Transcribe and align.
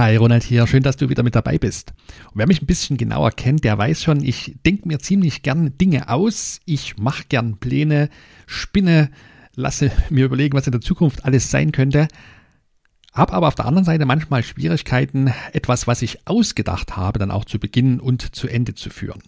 Hi 0.00 0.16
Ronald 0.16 0.44
hier, 0.44 0.66
schön, 0.66 0.82
dass 0.82 0.96
du 0.96 1.10
wieder 1.10 1.22
mit 1.22 1.34
dabei 1.34 1.58
bist. 1.58 1.92
Und 2.28 2.36
wer 2.36 2.46
mich 2.46 2.62
ein 2.62 2.66
bisschen 2.66 2.96
genauer 2.96 3.32
kennt, 3.32 3.64
der 3.64 3.76
weiß 3.76 4.02
schon, 4.02 4.24
ich 4.24 4.56
denke 4.64 4.88
mir 4.88 4.98
ziemlich 4.98 5.42
gern 5.42 5.76
Dinge 5.76 6.08
aus, 6.08 6.58
ich 6.64 6.96
mache 6.96 7.24
gern 7.28 7.58
Pläne, 7.58 8.08
spinne, 8.46 9.10
lasse 9.54 9.92
mir 10.08 10.24
überlegen, 10.24 10.56
was 10.56 10.66
in 10.66 10.72
der 10.72 10.80
Zukunft 10.80 11.26
alles 11.26 11.50
sein 11.50 11.70
könnte, 11.70 12.08
habe 13.12 13.34
aber 13.34 13.48
auf 13.48 13.56
der 13.56 13.66
anderen 13.66 13.84
Seite 13.84 14.06
manchmal 14.06 14.42
Schwierigkeiten, 14.42 15.34
etwas, 15.52 15.86
was 15.86 16.00
ich 16.00 16.26
ausgedacht 16.26 16.96
habe, 16.96 17.18
dann 17.18 17.30
auch 17.30 17.44
zu 17.44 17.58
beginnen 17.58 18.00
und 18.00 18.34
zu 18.34 18.48
Ende 18.48 18.74
zu 18.74 18.88
führen. 18.88 19.20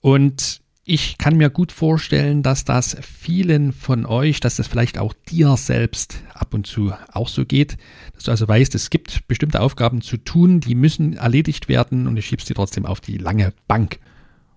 Und 0.00 0.62
ich 0.88 1.18
kann 1.18 1.36
mir 1.36 1.50
gut 1.50 1.72
vorstellen, 1.72 2.44
dass 2.44 2.64
das 2.64 2.96
vielen 3.02 3.72
von 3.72 4.06
euch, 4.06 4.38
dass 4.38 4.54
das 4.54 4.68
vielleicht 4.68 4.98
auch 4.98 5.14
dir 5.28 5.56
selbst 5.56 6.22
ab 6.32 6.54
und 6.54 6.64
zu 6.64 6.92
auch 7.12 7.26
so 7.26 7.44
geht, 7.44 7.76
dass 8.14 8.22
du 8.22 8.30
also 8.30 8.46
weißt, 8.46 8.72
es 8.76 8.88
gibt 8.88 9.26
bestimmte 9.26 9.60
Aufgaben 9.60 10.00
zu 10.00 10.16
tun, 10.16 10.60
die 10.60 10.76
müssen 10.76 11.14
erledigt 11.14 11.68
werden 11.68 12.06
und 12.06 12.14
du 12.14 12.22
schiebst 12.22 12.46
sie 12.46 12.54
trotzdem 12.54 12.86
auf 12.86 13.00
die 13.00 13.18
lange 13.18 13.52
Bank. 13.66 13.98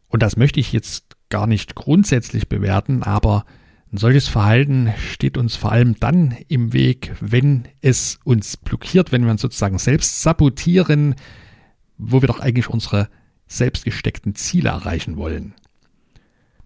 Und 0.07 0.21
das 0.21 0.37
möchte 0.37 0.59
ich 0.59 0.71
jetzt 0.71 1.17
gar 1.29 1.47
nicht 1.47 1.73
grundsätzlich 1.73 2.47
bewerten, 2.47 3.01
aber 3.01 3.43
ein 3.91 3.97
solches 3.97 4.27
Verhalten 4.27 4.93
steht 5.11 5.35
uns 5.35 5.55
vor 5.55 5.71
allem 5.71 5.99
dann 5.99 6.37
im 6.47 6.73
Weg, 6.73 7.11
wenn 7.21 7.67
es 7.81 8.19
uns 8.23 8.55
blockiert, 8.55 9.11
wenn 9.11 9.23
wir 9.23 9.31
uns 9.31 9.41
sozusagen 9.41 9.79
selbst 9.79 10.21
sabotieren, 10.21 11.15
wo 11.97 12.21
wir 12.21 12.27
doch 12.27 12.39
eigentlich 12.39 12.69
unsere 12.69 13.09
selbst 13.47 13.83
gesteckten 13.83 14.35
Ziele 14.35 14.69
erreichen 14.69 15.17
wollen. 15.17 15.55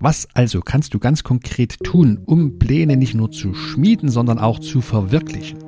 Was 0.03 0.27
also 0.34 0.59
kannst 0.59 0.93
du 0.93 0.99
ganz 0.99 1.23
konkret 1.23 1.81
tun, 1.81 2.20
um 2.25 2.59
Pläne 2.59 2.98
nicht 2.98 3.16
nur 3.16 3.31
zu 3.31 3.53
schmieden, 3.53 4.09
sondern 4.09 4.38
auch 4.38 4.59
zu 4.59 4.81
verwirklichen? 4.81 5.59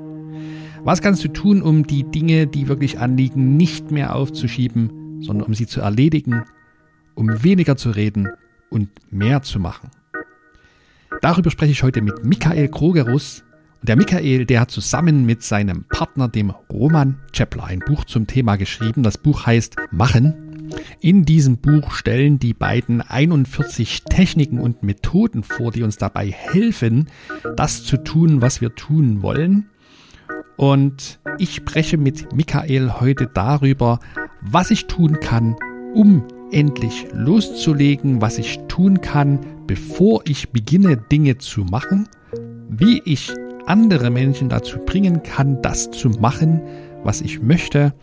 Was 0.83 1.01
kannst 1.01 1.23
du 1.23 1.29
tun, 1.29 1.61
um 1.61 1.87
die 1.87 2.03
Dinge, 2.03 2.45
die 2.45 2.67
wirklich 2.67 2.99
anliegen, 2.99 3.55
nicht 3.55 3.91
mehr 3.91 4.13
aufzuschieben, 4.13 5.21
sondern 5.21 5.47
um 5.47 5.53
sie 5.53 5.67
zu 5.67 5.79
erledigen, 5.79 6.43
um 7.13 7.45
weniger 7.45 7.77
zu 7.77 7.91
reden 7.91 8.27
und 8.69 8.89
mehr 9.09 9.41
zu 9.41 9.57
machen? 9.57 9.89
Darüber 11.21 11.49
spreche 11.49 11.71
ich 11.71 11.83
heute 11.83 12.01
mit 12.01 12.25
Michael 12.25 12.67
Krogerus. 12.67 13.45
Und 13.79 13.87
der 13.87 13.95
Michael, 13.95 14.45
der 14.45 14.59
hat 14.59 14.69
zusammen 14.69 15.25
mit 15.25 15.43
seinem 15.43 15.85
Partner, 15.85 16.27
dem 16.27 16.49
Roman 16.49 17.21
Chepler, 17.31 17.63
ein 17.63 17.79
Buch 17.79 18.03
zum 18.03 18.27
Thema 18.27 18.57
geschrieben. 18.57 19.01
Das 19.01 19.17
Buch 19.17 19.45
heißt 19.45 19.77
Machen, 19.91 20.44
in 20.99 21.25
diesem 21.25 21.57
Buch 21.57 21.91
stellen 21.91 22.39
die 22.39 22.53
beiden 22.53 23.01
41 23.01 24.03
Techniken 24.03 24.59
und 24.59 24.83
Methoden 24.83 25.43
vor, 25.43 25.71
die 25.71 25.83
uns 25.83 25.97
dabei 25.97 26.31
helfen, 26.31 27.07
das 27.55 27.83
zu 27.83 27.97
tun, 27.97 28.41
was 28.41 28.61
wir 28.61 28.73
tun 28.75 29.21
wollen. 29.21 29.69
Und 30.57 31.19
ich 31.37 31.53
spreche 31.55 31.97
mit 31.97 32.33
Michael 32.33 32.93
heute 32.99 33.27
darüber, 33.31 33.99
was 34.41 34.71
ich 34.71 34.87
tun 34.87 35.19
kann, 35.19 35.55
um 35.93 36.23
endlich 36.51 37.07
loszulegen, 37.13 38.21
was 38.21 38.37
ich 38.37 38.59
tun 38.67 39.01
kann, 39.01 39.39
bevor 39.67 40.21
ich 40.25 40.49
beginne, 40.49 40.97
Dinge 40.97 41.37
zu 41.37 41.61
machen, 41.61 42.07
wie 42.69 43.01
ich 43.05 43.33
andere 43.65 44.09
Menschen 44.09 44.49
dazu 44.49 44.79
bringen 44.79 45.23
kann, 45.23 45.61
das 45.61 45.91
zu 45.91 46.09
machen, 46.09 46.61
was 47.03 47.21
ich 47.21 47.41
möchte 47.41 47.93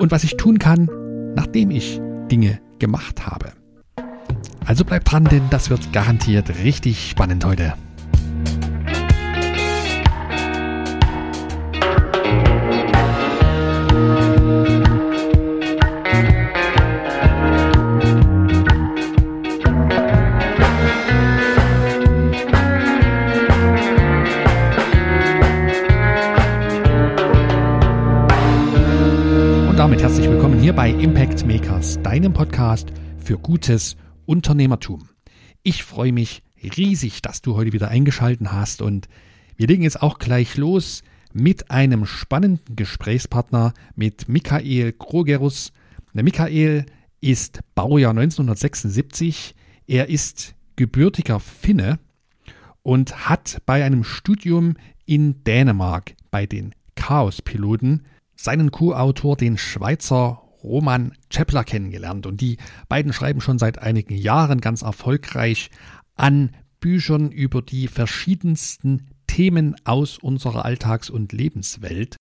und 0.00 0.10
was 0.10 0.24
ich 0.24 0.36
tun 0.36 0.58
kann, 0.58 0.88
nachdem 1.34 1.70
ich 1.70 2.00
Dinge 2.30 2.60
gemacht 2.78 3.26
habe. 3.26 3.52
Also 4.66 4.84
bleibt 4.84 5.10
dran, 5.10 5.24
denn 5.24 5.42
das 5.50 5.70
wird 5.70 5.92
garantiert 5.92 6.48
richtig 6.64 7.10
spannend 7.10 7.44
heute. 7.44 7.74
Deinem 32.14 32.32
Podcast 32.32 32.92
für 33.18 33.38
gutes 33.38 33.96
Unternehmertum. 34.24 35.08
Ich 35.64 35.82
freue 35.82 36.12
mich 36.12 36.44
riesig, 36.62 37.22
dass 37.22 37.42
du 37.42 37.56
heute 37.56 37.72
wieder 37.72 37.88
eingeschaltet 37.88 38.52
hast 38.52 38.82
und 38.82 39.08
wir 39.56 39.66
legen 39.66 39.82
jetzt 39.82 40.00
auch 40.00 40.20
gleich 40.20 40.56
los 40.56 41.02
mit 41.32 41.72
einem 41.72 42.06
spannenden 42.06 42.76
Gesprächspartner 42.76 43.74
mit 43.96 44.28
Michael 44.28 44.92
Krogerus. 44.92 45.72
Michael 46.12 46.86
ist 47.20 47.62
Baujahr 47.74 48.10
1976. 48.10 49.56
Er 49.88 50.08
ist 50.08 50.54
gebürtiger 50.76 51.40
Finne 51.40 51.98
und 52.84 53.28
hat 53.28 53.60
bei 53.66 53.82
einem 53.82 54.04
Studium 54.04 54.76
in 55.04 55.42
Dänemark 55.42 56.14
bei 56.30 56.46
den 56.46 56.76
Chaos-Piloten 56.94 58.04
seinen 58.36 58.70
Co-Autor, 58.70 59.36
den 59.36 59.58
Schweizer 59.58 60.43
Roman 60.64 61.12
Chepler, 61.30 61.62
kennengelernt. 61.62 62.26
Und 62.26 62.40
die 62.40 62.56
beiden 62.88 63.12
schreiben 63.12 63.40
schon 63.40 63.58
seit 63.58 63.78
einigen 63.78 64.14
Jahren 64.16 64.60
ganz 64.60 64.82
erfolgreich 64.82 65.70
an 66.16 66.50
Büchern 66.80 67.30
über 67.30 67.62
die 67.62 67.86
verschiedensten 67.86 69.10
Themen 69.26 69.76
aus 69.84 70.18
unserer 70.18 70.64
Alltags- 70.64 71.10
und 71.10 71.32
Lebenswelt. 71.32 72.16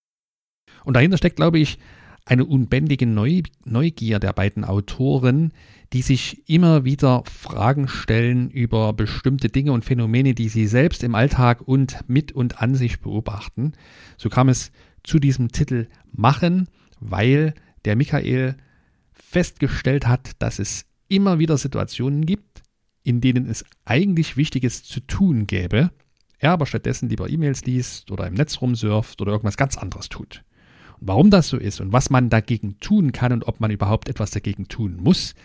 Und 0.84 0.96
dahinter 0.96 1.18
steckt, 1.18 1.38
glaube 1.38 1.60
ich, 1.60 1.80
eine 2.26 2.46
unbändige 2.46 3.06
Neugier 3.06 4.20
der 4.20 4.34
beiden 4.34 4.64
Autoren, 4.64 5.52
die 5.92 6.02
sich 6.02 6.48
immer 6.50 6.86
wieder 6.86 7.24
Fragen 7.26 7.88
stellen 7.88 8.50
über 8.50 8.94
bestimmte 8.94 9.50
Dinge 9.50 9.74
und 9.74 9.84
Phänomene, 9.84 10.34
die 10.34 10.48
sie 10.48 10.68
selbst 10.68 11.04
im 11.04 11.16
Alltag 11.16 11.62
und 11.62 12.00
mit 12.08 12.32
und 12.32 12.62
an 12.62 12.76
sich 12.76 13.02
beobachten. 13.02 13.74
So 14.18 14.30
kam 14.30 14.48
es 14.48 14.72
zu 15.04 15.20
diesem 15.20 15.52
Titel 15.52 15.88
machen, 16.14 16.70
weil 17.02 17.54
der 17.86 17.96
Michael 17.96 18.56
festgestellt 19.12 20.08
hat, 20.08 20.32
dass 20.40 20.60
es 20.60 20.86
immer 21.08 21.40
wieder 21.40 21.58
Situationen 21.58 22.26
gibt, 22.26 22.64
in 23.04 23.22
denen 23.22 23.50
es 23.50 23.66
eigentlich 23.86 24.38
Wichtiges 24.38 24.84
zu 24.84 25.02
tun 25.02 25.48
gäbe, 25.48 25.92
er 26.40 26.52
aber 26.52 26.66
stattdessen 26.66 27.10
lieber 27.10 27.30
E-Mails 27.30 27.66
liest 27.66 28.12
oder 28.12 28.28
im 28.28 28.34
Netz 28.34 28.60
rumsurft 28.62 29.22
oder 29.22 29.32
irgendwas 29.32 29.58
ganz 29.58 29.78
anderes 29.78 30.10
tut. 30.10 30.44
Und 31.00 31.08
warum 31.08 31.30
das 31.30 31.48
so 31.48 31.58
ist 31.58 31.80
und 31.80 31.94
was 31.94 32.10
man 32.10 32.30
dagegen 32.30 32.80
tun 32.80 33.12
kann 33.12 33.32
und 33.32 33.48
ob 33.48 33.60
man 33.60 33.72
überhaupt 33.72 34.10
etwas 34.10 34.32
dagegen 34.32 34.68
tun 34.68 34.98
muss, 34.98 35.36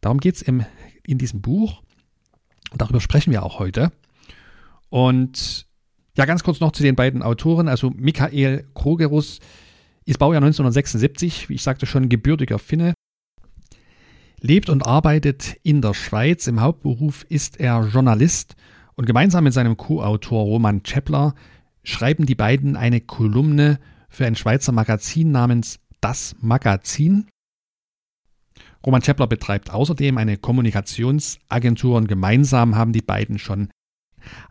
darum 0.00 0.18
geht 0.18 0.36
es 0.36 0.42
in 0.42 0.64
diesem 1.06 1.40
Buch. 1.40 1.82
Und 2.72 2.80
darüber 2.80 3.00
sprechen 3.00 3.30
wir 3.30 3.44
auch 3.44 3.60
heute. 3.60 3.92
Und 4.88 5.66
ja, 6.16 6.24
ganz 6.24 6.42
kurz 6.42 6.60
noch 6.60 6.72
zu 6.72 6.82
den 6.82 6.96
beiden 6.96 7.22
Autoren. 7.22 7.68
Also 7.68 7.90
Michael 7.90 8.66
Krogerus 8.74 9.38
ist 10.04 10.18
Baujahr 10.18 10.42
1976, 10.42 11.48
wie 11.48 11.54
ich 11.54 11.62
sagte 11.62 11.86
schon, 11.86 12.08
gebürtiger 12.08 12.58
Finne. 12.58 12.94
Lebt 14.40 14.68
und 14.68 14.86
arbeitet 14.86 15.56
in 15.62 15.80
der 15.80 15.94
Schweiz. 15.94 16.46
Im 16.46 16.60
Hauptberuf 16.60 17.24
ist 17.28 17.58
er 17.58 17.86
Journalist 17.86 18.56
und 18.94 19.06
gemeinsam 19.06 19.44
mit 19.44 19.54
seinem 19.54 19.76
Co-Autor 19.76 20.44
Roman 20.44 20.82
Chepler 20.82 21.34
schreiben 21.82 22.26
die 22.26 22.34
beiden 22.34 22.76
eine 22.76 23.00
Kolumne 23.00 23.78
für 24.08 24.26
ein 24.26 24.36
Schweizer 24.36 24.72
Magazin 24.72 25.32
namens 25.32 25.80
Das 26.00 26.36
Magazin. 26.40 27.26
Roman 28.84 29.00
Chepler 29.00 29.26
betreibt 29.26 29.70
außerdem 29.70 30.18
eine 30.18 30.36
Kommunikationsagentur 30.36 31.96
und 31.96 32.06
gemeinsam 32.06 32.76
haben 32.76 32.92
die 32.92 33.02
beiden 33.02 33.38
schon 33.38 33.70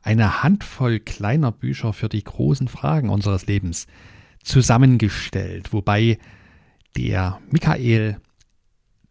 eine 0.02 0.44
Handvoll 0.44 1.00
kleiner 1.00 1.52
Bücher 1.52 1.94
für 1.94 2.10
die 2.10 2.24
großen 2.24 2.68
Fragen 2.68 3.10
unseres 3.10 3.46
Lebens 3.46 3.88
zusammengestellt, 4.44 5.74
wobei 5.74 6.18
der 6.96 7.40
Michael 7.50 8.18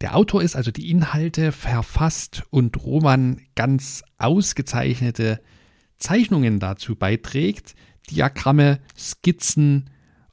der 0.01 0.15
Autor 0.15 0.41
ist, 0.41 0.55
also 0.55 0.71
die 0.71 0.91
Inhalte 0.91 1.51
verfasst 1.51 2.43
und 2.49 2.83
Roman 2.83 3.41
ganz 3.55 4.03
ausgezeichnete 4.17 5.39
Zeichnungen 5.97 6.59
dazu 6.59 6.95
beiträgt, 6.95 7.75
Diagramme, 8.09 8.79
Skizzen 8.97 9.89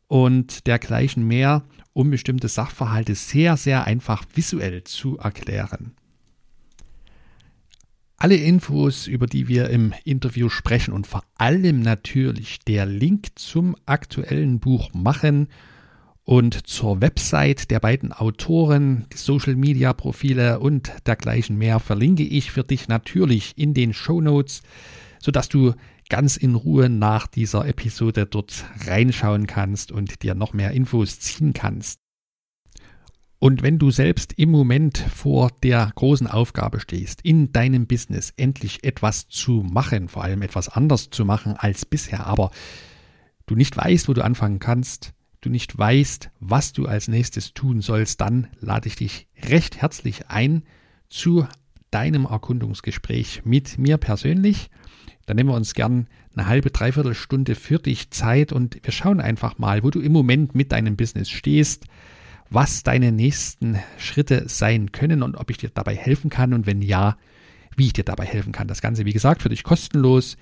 und 0.08 0.66
dergleichen 0.66 1.24
mehr, 1.24 1.62
um 1.92 2.10
bestimmte 2.10 2.48
Sachverhalte 2.48 3.14
sehr, 3.14 3.56
sehr 3.56 3.84
einfach 3.84 4.24
visuell 4.34 4.82
zu 4.82 5.18
erklären. 5.18 5.94
Alle 8.22 8.36
Infos, 8.36 9.06
über 9.06 9.26
die 9.26 9.48
wir 9.48 9.70
im 9.70 9.94
Interview 10.04 10.50
sprechen 10.50 10.92
und 10.92 11.06
vor 11.06 11.24
allem 11.38 11.80
natürlich 11.80 12.58
der 12.58 12.84
Link 12.84 13.28
zum 13.36 13.74
aktuellen 13.86 14.60
Buch 14.60 14.92
machen 14.92 15.48
und 16.24 16.66
zur 16.66 17.00
Website 17.00 17.70
der 17.70 17.80
beiden 17.80 18.12
Autoren, 18.12 19.06
Social 19.14 19.56
Media 19.56 19.94
Profile 19.94 20.60
und 20.60 20.92
dergleichen 21.06 21.56
mehr 21.56 21.80
verlinke 21.80 22.22
ich 22.22 22.50
für 22.50 22.62
dich 22.62 22.88
natürlich 22.88 23.54
in 23.56 23.72
den 23.72 23.94
Show 23.94 24.20
Notes, 24.20 24.60
sodass 25.18 25.48
du 25.48 25.72
ganz 26.10 26.36
in 26.36 26.56
Ruhe 26.56 26.90
nach 26.90 27.26
dieser 27.26 27.66
Episode 27.66 28.26
dort 28.26 28.66
reinschauen 28.86 29.46
kannst 29.46 29.92
und 29.92 30.22
dir 30.22 30.34
noch 30.34 30.52
mehr 30.52 30.72
Infos 30.72 31.20
ziehen 31.20 31.54
kannst. 31.54 31.99
Und 33.40 33.62
wenn 33.62 33.78
du 33.78 33.90
selbst 33.90 34.34
im 34.34 34.50
Moment 34.50 34.98
vor 34.98 35.50
der 35.62 35.90
großen 35.94 36.26
Aufgabe 36.26 36.78
stehst, 36.78 37.22
in 37.22 37.52
deinem 37.52 37.86
Business 37.86 38.34
endlich 38.36 38.84
etwas 38.84 39.28
zu 39.28 39.64
machen, 39.66 40.10
vor 40.10 40.22
allem 40.22 40.42
etwas 40.42 40.68
anders 40.68 41.08
zu 41.08 41.24
machen 41.24 41.54
als 41.56 41.86
bisher, 41.86 42.26
aber 42.26 42.50
du 43.46 43.56
nicht 43.56 43.74
weißt, 43.78 44.08
wo 44.08 44.12
du 44.12 44.22
anfangen 44.22 44.58
kannst, 44.58 45.14
du 45.40 45.48
nicht 45.48 45.76
weißt, 45.76 46.30
was 46.38 46.74
du 46.74 46.84
als 46.84 47.08
nächstes 47.08 47.54
tun 47.54 47.80
sollst, 47.80 48.20
dann 48.20 48.48
lade 48.60 48.88
ich 48.88 48.96
dich 48.96 49.26
recht 49.48 49.80
herzlich 49.80 50.28
ein 50.28 50.62
zu 51.08 51.46
deinem 51.90 52.26
Erkundungsgespräch 52.26 53.46
mit 53.46 53.78
mir 53.78 53.96
persönlich. 53.96 54.68
Dann 55.24 55.36
nehmen 55.36 55.48
wir 55.48 55.56
uns 55.56 55.72
gern 55.72 56.08
eine 56.36 56.46
halbe, 56.46 56.70
dreiviertel 56.70 57.14
Stunde 57.14 57.54
für 57.54 57.78
dich 57.78 58.10
Zeit 58.10 58.52
und 58.52 58.78
wir 58.82 58.92
schauen 58.92 59.18
einfach 59.18 59.56
mal, 59.56 59.82
wo 59.82 59.88
du 59.88 60.00
im 60.00 60.12
Moment 60.12 60.54
mit 60.54 60.72
deinem 60.72 60.96
Business 60.96 61.30
stehst, 61.30 61.86
was 62.50 62.82
deine 62.82 63.12
nächsten 63.12 63.78
Schritte 63.96 64.48
sein 64.48 64.92
können 64.92 65.22
und 65.22 65.36
ob 65.36 65.48
ich 65.50 65.58
dir 65.58 65.70
dabei 65.70 65.94
helfen 65.94 66.30
kann 66.30 66.52
und 66.52 66.66
wenn 66.66 66.82
ja, 66.82 67.16
wie 67.76 67.86
ich 67.86 67.92
dir 67.92 68.02
dabei 68.04 68.26
helfen 68.26 68.52
kann. 68.52 68.68
Das 68.68 68.82
Ganze, 68.82 69.04
wie 69.04 69.12
gesagt, 69.12 69.42
für 69.42 69.48
dich 69.48 69.62
kostenlos. 69.62 70.36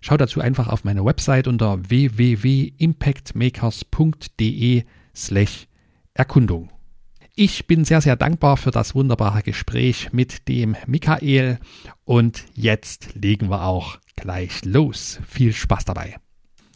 Schau 0.00 0.16
dazu 0.16 0.40
einfach 0.40 0.66
auf 0.68 0.82
meine 0.84 1.04
Website 1.04 1.46
unter 1.46 1.88
www.impactmakers.de 1.88 4.84
slash 5.14 5.68
Erkundung. 6.12 6.70
Ich 7.36 7.66
bin 7.66 7.84
sehr, 7.84 8.00
sehr 8.00 8.16
dankbar 8.16 8.56
für 8.56 8.70
das 8.70 8.94
wunderbare 8.94 9.42
Gespräch 9.42 10.12
mit 10.12 10.46
dem 10.46 10.76
Michael 10.86 11.58
und 12.04 12.44
jetzt 12.54 13.14
legen 13.14 13.50
wir 13.50 13.64
auch 13.64 13.98
gleich 14.14 14.64
los. 14.64 15.18
Viel 15.26 15.52
Spaß 15.52 15.84
dabei. 15.84 16.16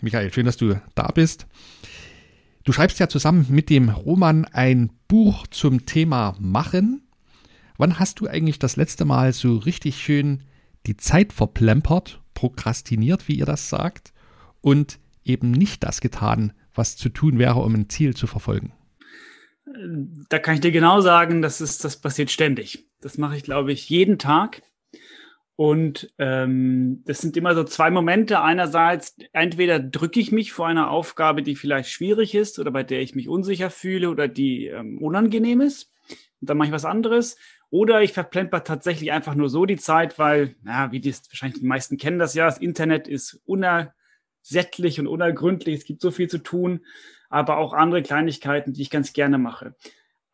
Michael, 0.00 0.32
schön, 0.32 0.46
dass 0.46 0.56
du 0.56 0.80
da 0.94 1.08
bist. 1.08 1.46
Du 2.68 2.74
schreibst 2.74 2.98
ja 2.98 3.08
zusammen 3.08 3.46
mit 3.48 3.70
dem 3.70 3.88
Roman 3.88 4.44
ein 4.44 4.90
Buch 5.08 5.46
zum 5.46 5.86
Thema 5.86 6.36
Machen. 6.38 7.00
Wann 7.78 7.98
hast 7.98 8.20
du 8.20 8.26
eigentlich 8.26 8.58
das 8.58 8.76
letzte 8.76 9.06
Mal 9.06 9.32
so 9.32 9.56
richtig 9.56 9.96
schön 9.96 10.42
die 10.84 10.98
Zeit 10.98 11.32
verplempert, 11.32 12.20
prokrastiniert, 12.34 13.26
wie 13.26 13.36
ihr 13.36 13.46
das 13.46 13.70
sagt, 13.70 14.12
und 14.60 14.98
eben 15.24 15.50
nicht 15.50 15.82
das 15.82 16.02
getan, 16.02 16.52
was 16.74 16.98
zu 16.98 17.08
tun 17.08 17.38
wäre, 17.38 17.60
um 17.60 17.74
ein 17.74 17.88
Ziel 17.88 18.14
zu 18.14 18.26
verfolgen? 18.26 18.74
Da 20.28 20.38
kann 20.38 20.56
ich 20.56 20.60
dir 20.60 20.70
genau 20.70 21.00
sagen, 21.00 21.40
das, 21.40 21.62
ist, 21.62 21.86
das 21.86 21.98
passiert 21.98 22.30
ständig. 22.30 22.86
Das 23.00 23.16
mache 23.16 23.38
ich, 23.38 23.44
glaube 23.44 23.72
ich, 23.72 23.88
jeden 23.88 24.18
Tag. 24.18 24.60
Und 25.60 26.14
ähm, 26.18 27.02
das 27.04 27.18
sind 27.18 27.36
immer 27.36 27.52
so 27.56 27.64
zwei 27.64 27.90
Momente. 27.90 28.40
Einerseits, 28.40 29.16
entweder 29.32 29.80
drücke 29.80 30.20
ich 30.20 30.30
mich 30.30 30.52
vor 30.52 30.68
einer 30.68 30.88
Aufgabe, 30.88 31.42
die 31.42 31.56
vielleicht 31.56 31.90
schwierig 31.90 32.36
ist 32.36 32.60
oder 32.60 32.70
bei 32.70 32.84
der 32.84 33.00
ich 33.00 33.16
mich 33.16 33.28
unsicher 33.28 33.68
fühle 33.68 34.08
oder 34.08 34.28
die 34.28 34.66
ähm, 34.66 35.02
unangenehm 35.02 35.60
ist. 35.60 35.92
Und 36.40 36.48
dann 36.48 36.58
mache 36.58 36.68
ich 36.68 36.72
was 36.72 36.84
anderes. 36.84 37.38
Oder 37.70 38.02
ich 38.02 38.12
verplemper 38.12 38.62
tatsächlich 38.62 39.10
einfach 39.10 39.34
nur 39.34 39.48
so 39.48 39.66
die 39.66 39.78
Zeit, 39.78 40.16
weil, 40.16 40.54
na, 40.62 40.92
wie 40.92 41.00
die 41.00 41.12
wahrscheinlich 41.12 41.58
die 41.58 41.66
meisten 41.66 41.96
kennen 41.96 42.20
das 42.20 42.34
ja, 42.34 42.46
das 42.46 42.58
Internet 42.58 43.08
ist 43.08 43.42
unersättlich 43.44 45.00
und 45.00 45.08
unergründlich. 45.08 45.78
Es 45.78 45.84
gibt 45.84 46.02
so 46.02 46.12
viel 46.12 46.28
zu 46.28 46.38
tun, 46.38 46.86
aber 47.30 47.56
auch 47.56 47.72
andere 47.72 48.04
Kleinigkeiten, 48.04 48.74
die 48.74 48.82
ich 48.82 48.90
ganz 48.90 49.12
gerne 49.12 49.38
mache. 49.38 49.74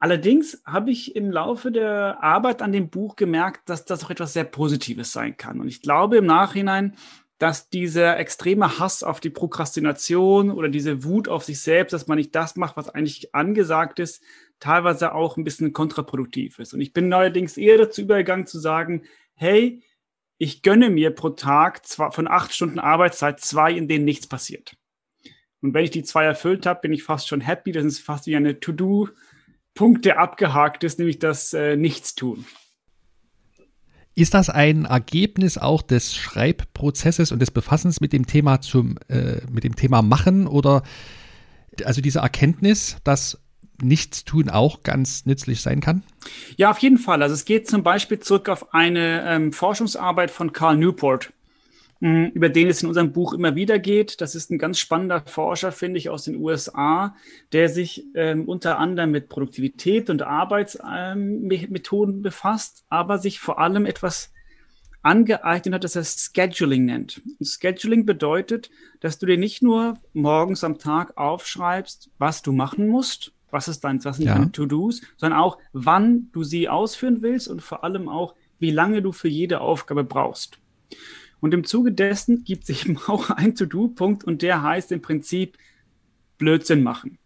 Allerdings 0.04 0.60
habe 0.66 0.90
ich 0.90 1.16
im 1.16 1.30
Laufe 1.30 1.72
der 1.72 2.22
Arbeit 2.22 2.60
an 2.60 2.72
dem 2.72 2.90
Buch 2.90 3.16
gemerkt, 3.16 3.70
dass 3.70 3.86
das 3.86 4.04
auch 4.04 4.10
etwas 4.10 4.34
sehr 4.34 4.44
Positives 4.44 5.12
sein 5.12 5.38
kann. 5.38 5.62
Und 5.62 5.68
ich 5.68 5.80
glaube 5.80 6.18
im 6.18 6.26
Nachhinein, 6.26 6.94
dass 7.38 7.70
dieser 7.70 8.18
extreme 8.18 8.78
Hass 8.78 9.02
auf 9.02 9.18
die 9.18 9.30
Prokrastination 9.30 10.50
oder 10.50 10.68
diese 10.68 11.04
Wut 11.04 11.26
auf 11.26 11.44
sich 11.44 11.62
selbst, 11.62 11.94
dass 11.94 12.06
man 12.06 12.18
nicht 12.18 12.34
das 12.34 12.54
macht, 12.56 12.76
was 12.76 12.90
eigentlich 12.90 13.34
angesagt 13.34 13.98
ist, 13.98 14.22
teilweise 14.60 15.14
auch 15.14 15.38
ein 15.38 15.44
bisschen 15.44 15.72
kontraproduktiv 15.72 16.58
ist. 16.58 16.74
Und 16.74 16.82
ich 16.82 16.92
bin 16.92 17.08
neuerdings 17.08 17.56
eher 17.56 17.78
dazu 17.78 18.02
übergegangen 18.02 18.46
zu 18.46 18.58
sagen, 18.58 19.04
hey, 19.36 19.82
ich 20.36 20.60
gönne 20.60 20.90
mir 20.90 21.12
pro 21.12 21.30
Tag 21.30 21.86
zwar 21.86 22.12
von 22.12 22.28
acht 22.28 22.52
Stunden 22.52 22.78
Arbeitszeit 22.78 23.40
zwei, 23.40 23.72
in 23.72 23.88
denen 23.88 24.04
nichts 24.04 24.26
passiert. 24.26 24.76
Und 25.62 25.72
wenn 25.72 25.84
ich 25.84 25.92
die 25.92 26.02
zwei 26.02 26.26
erfüllt 26.26 26.66
habe, 26.66 26.82
bin 26.82 26.92
ich 26.92 27.04
fast 27.04 27.26
schon 27.26 27.40
happy. 27.40 27.72
Das 27.72 27.86
ist 27.86 28.00
fast 28.00 28.26
wie 28.26 28.36
eine 28.36 28.60
To-Do 28.60 29.08
Punkte 29.74 30.18
abgehakt 30.18 30.84
ist, 30.84 30.98
nämlich 30.98 31.18
das 31.18 31.52
äh, 31.52 31.76
Nichtstun. 31.76 32.44
Ist 34.16 34.34
das 34.34 34.48
ein 34.48 34.84
Ergebnis 34.84 35.58
auch 35.58 35.82
des 35.82 36.14
Schreibprozesses 36.14 37.32
und 37.32 37.40
des 37.40 37.50
Befassens 37.50 38.00
mit 38.00 38.12
dem 38.12 38.26
Thema 38.26 38.60
zum, 38.60 38.96
äh, 39.08 39.40
mit 39.50 39.64
dem 39.64 39.74
Thema 39.74 40.02
Machen 40.02 40.46
oder 40.46 40.84
also 41.84 42.00
diese 42.00 42.20
Erkenntnis, 42.20 42.98
dass 43.02 43.40
Nichtstun 43.82 44.50
auch 44.50 44.82
ganz 44.82 45.26
nützlich 45.26 45.60
sein 45.60 45.80
kann? 45.80 46.04
Ja, 46.56 46.70
auf 46.70 46.78
jeden 46.78 46.98
Fall. 46.98 47.22
Also 47.22 47.34
es 47.34 47.44
geht 47.44 47.68
zum 47.68 47.82
Beispiel 47.82 48.20
zurück 48.20 48.48
auf 48.48 48.72
eine 48.72 49.24
ähm, 49.26 49.52
Forschungsarbeit 49.52 50.30
von 50.30 50.52
Carl 50.52 50.76
Newport. 50.76 51.32
Über 52.34 52.50
den 52.50 52.68
es 52.68 52.82
in 52.82 52.88
unserem 52.88 53.12
Buch 53.12 53.32
immer 53.32 53.54
wieder 53.54 53.78
geht. 53.78 54.20
Das 54.20 54.34
ist 54.34 54.50
ein 54.50 54.58
ganz 54.58 54.78
spannender 54.78 55.22
Forscher, 55.24 55.72
finde 55.72 55.96
ich, 55.96 56.10
aus 56.10 56.24
den 56.24 56.36
USA, 56.36 57.16
der 57.52 57.70
sich 57.70 58.04
ähm, 58.14 58.46
unter 58.46 58.78
anderem 58.78 59.10
mit 59.10 59.30
Produktivität 59.30 60.10
und 60.10 60.20
Arbeitsmethoden 60.20 62.16
ähm, 62.16 62.22
befasst, 62.22 62.84
aber 62.90 63.16
sich 63.16 63.40
vor 63.40 63.58
allem 63.58 63.86
etwas 63.86 64.34
angeeignet 65.00 65.72
hat, 65.72 65.84
das 65.84 65.96
er 65.96 66.04
Scheduling 66.04 66.84
nennt. 66.84 67.22
Und 67.38 67.46
Scheduling 67.46 68.04
bedeutet, 68.04 68.70
dass 69.00 69.18
du 69.18 69.24
dir 69.24 69.38
nicht 69.38 69.62
nur 69.62 69.94
morgens 70.12 70.62
am 70.62 70.78
Tag 70.78 71.16
aufschreibst, 71.16 72.10
was 72.18 72.42
du 72.42 72.52
machen 72.52 72.88
musst, 72.88 73.32
was 73.50 73.68
ist 73.68 73.84
dein, 73.84 74.04
was 74.04 74.16
sind 74.16 74.26
ja. 74.26 74.34
deine 74.34 74.52
To-Dos, 74.52 75.00
sondern 75.16 75.38
auch, 75.38 75.58
wann 75.72 76.28
du 76.32 76.42
sie 76.42 76.68
ausführen 76.68 77.22
willst 77.22 77.48
und 77.48 77.62
vor 77.62 77.82
allem 77.82 78.10
auch, 78.10 78.34
wie 78.58 78.70
lange 78.70 79.00
du 79.00 79.12
für 79.12 79.28
jede 79.28 79.60
Aufgabe 79.62 80.04
brauchst. 80.04 80.58
Und 81.44 81.52
im 81.52 81.64
Zuge 81.64 81.92
dessen 81.92 82.42
gibt 82.42 82.70
es 82.70 82.84
eben 82.86 82.96
auch 83.06 83.28
einen 83.28 83.54
To-Do-Punkt 83.54 84.24
und 84.24 84.40
der 84.40 84.62
heißt 84.62 84.90
im 84.92 85.02
Prinzip 85.02 85.58
Blödsinn 86.38 86.82
machen. 86.82 87.18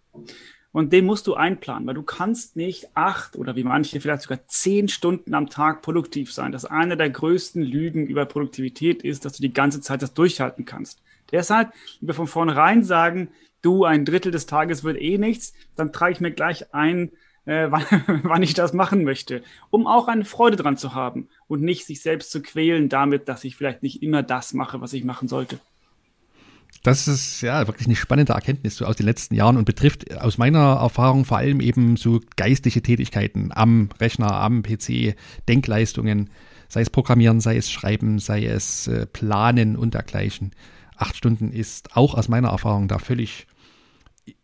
Und 0.72 0.92
den 0.92 1.06
musst 1.06 1.28
du 1.28 1.34
einplanen, 1.34 1.86
weil 1.86 1.94
du 1.94 2.02
kannst 2.02 2.56
nicht 2.56 2.88
acht 2.96 3.36
oder 3.36 3.54
wie 3.54 3.62
manche 3.62 4.00
vielleicht 4.00 4.22
sogar 4.22 4.44
zehn 4.48 4.88
Stunden 4.88 5.34
am 5.34 5.48
Tag 5.48 5.82
produktiv 5.82 6.32
sein. 6.32 6.50
Das 6.50 6.64
eine 6.64 6.96
der 6.96 7.10
größten 7.10 7.62
Lügen 7.62 8.08
über 8.08 8.26
Produktivität 8.26 9.04
ist, 9.04 9.24
dass 9.24 9.34
du 9.34 9.40
die 9.42 9.52
ganze 9.52 9.80
Zeit 9.80 10.02
das 10.02 10.14
durchhalten 10.14 10.64
kannst. 10.64 11.00
Deshalb 11.30 11.72
lieber 12.00 12.14
von 12.14 12.26
vornherein 12.26 12.82
sagen, 12.82 13.28
du, 13.62 13.84
ein 13.84 14.04
Drittel 14.04 14.32
des 14.32 14.46
Tages 14.46 14.82
wird 14.82 15.00
eh 15.00 15.16
nichts, 15.16 15.52
dann 15.76 15.92
trage 15.92 16.14
ich 16.14 16.20
mir 16.20 16.32
gleich 16.32 16.74
ein, 16.74 17.12
äh, 17.48 17.66
wann, 17.70 17.84
wann 18.22 18.42
ich 18.42 18.54
das 18.54 18.72
machen 18.72 19.02
möchte, 19.02 19.42
um 19.70 19.86
auch 19.86 20.06
eine 20.06 20.24
Freude 20.24 20.56
dran 20.56 20.76
zu 20.76 20.94
haben 20.94 21.28
und 21.48 21.62
nicht 21.62 21.86
sich 21.86 22.02
selbst 22.02 22.30
zu 22.30 22.42
quälen 22.42 22.88
damit, 22.88 23.28
dass 23.28 23.44
ich 23.44 23.56
vielleicht 23.56 23.82
nicht 23.82 24.02
immer 24.02 24.22
das 24.22 24.52
mache, 24.52 24.80
was 24.80 24.92
ich 24.92 25.04
machen 25.04 25.28
sollte. 25.28 25.58
Das 26.82 27.08
ist 27.08 27.40
ja 27.40 27.66
wirklich 27.66 27.86
eine 27.86 27.96
spannende 27.96 28.34
Erkenntnis 28.34 28.76
so 28.76 28.84
aus 28.84 28.96
den 28.96 29.06
letzten 29.06 29.34
Jahren 29.34 29.56
und 29.56 29.64
betrifft 29.64 30.16
aus 30.18 30.38
meiner 30.38 30.74
Erfahrung 30.74 31.24
vor 31.24 31.38
allem 31.38 31.60
eben 31.60 31.96
so 31.96 32.20
geistige 32.36 32.82
Tätigkeiten 32.82 33.50
am 33.52 33.88
Rechner, 33.98 34.32
am 34.34 34.62
PC, 34.62 35.16
Denkleistungen, 35.48 36.30
sei 36.68 36.82
es 36.82 36.90
Programmieren, 36.90 37.40
sei 37.40 37.56
es 37.56 37.70
Schreiben, 37.70 38.18
sei 38.18 38.44
es 38.44 38.86
äh, 38.86 39.06
Planen 39.06 39.76
und 39.76 39.94
dergleichen. 39.94 40.52
Acht 40.96 41.16
Stunden 41.16 41.52
ist 41.52 41.96
auch 41.96 42.14
aus 42.14 42.28
meiner 42.28 42.48
Erfahrung 42.48 42.86
da 42.86 42.98
völlig 42.98 43.46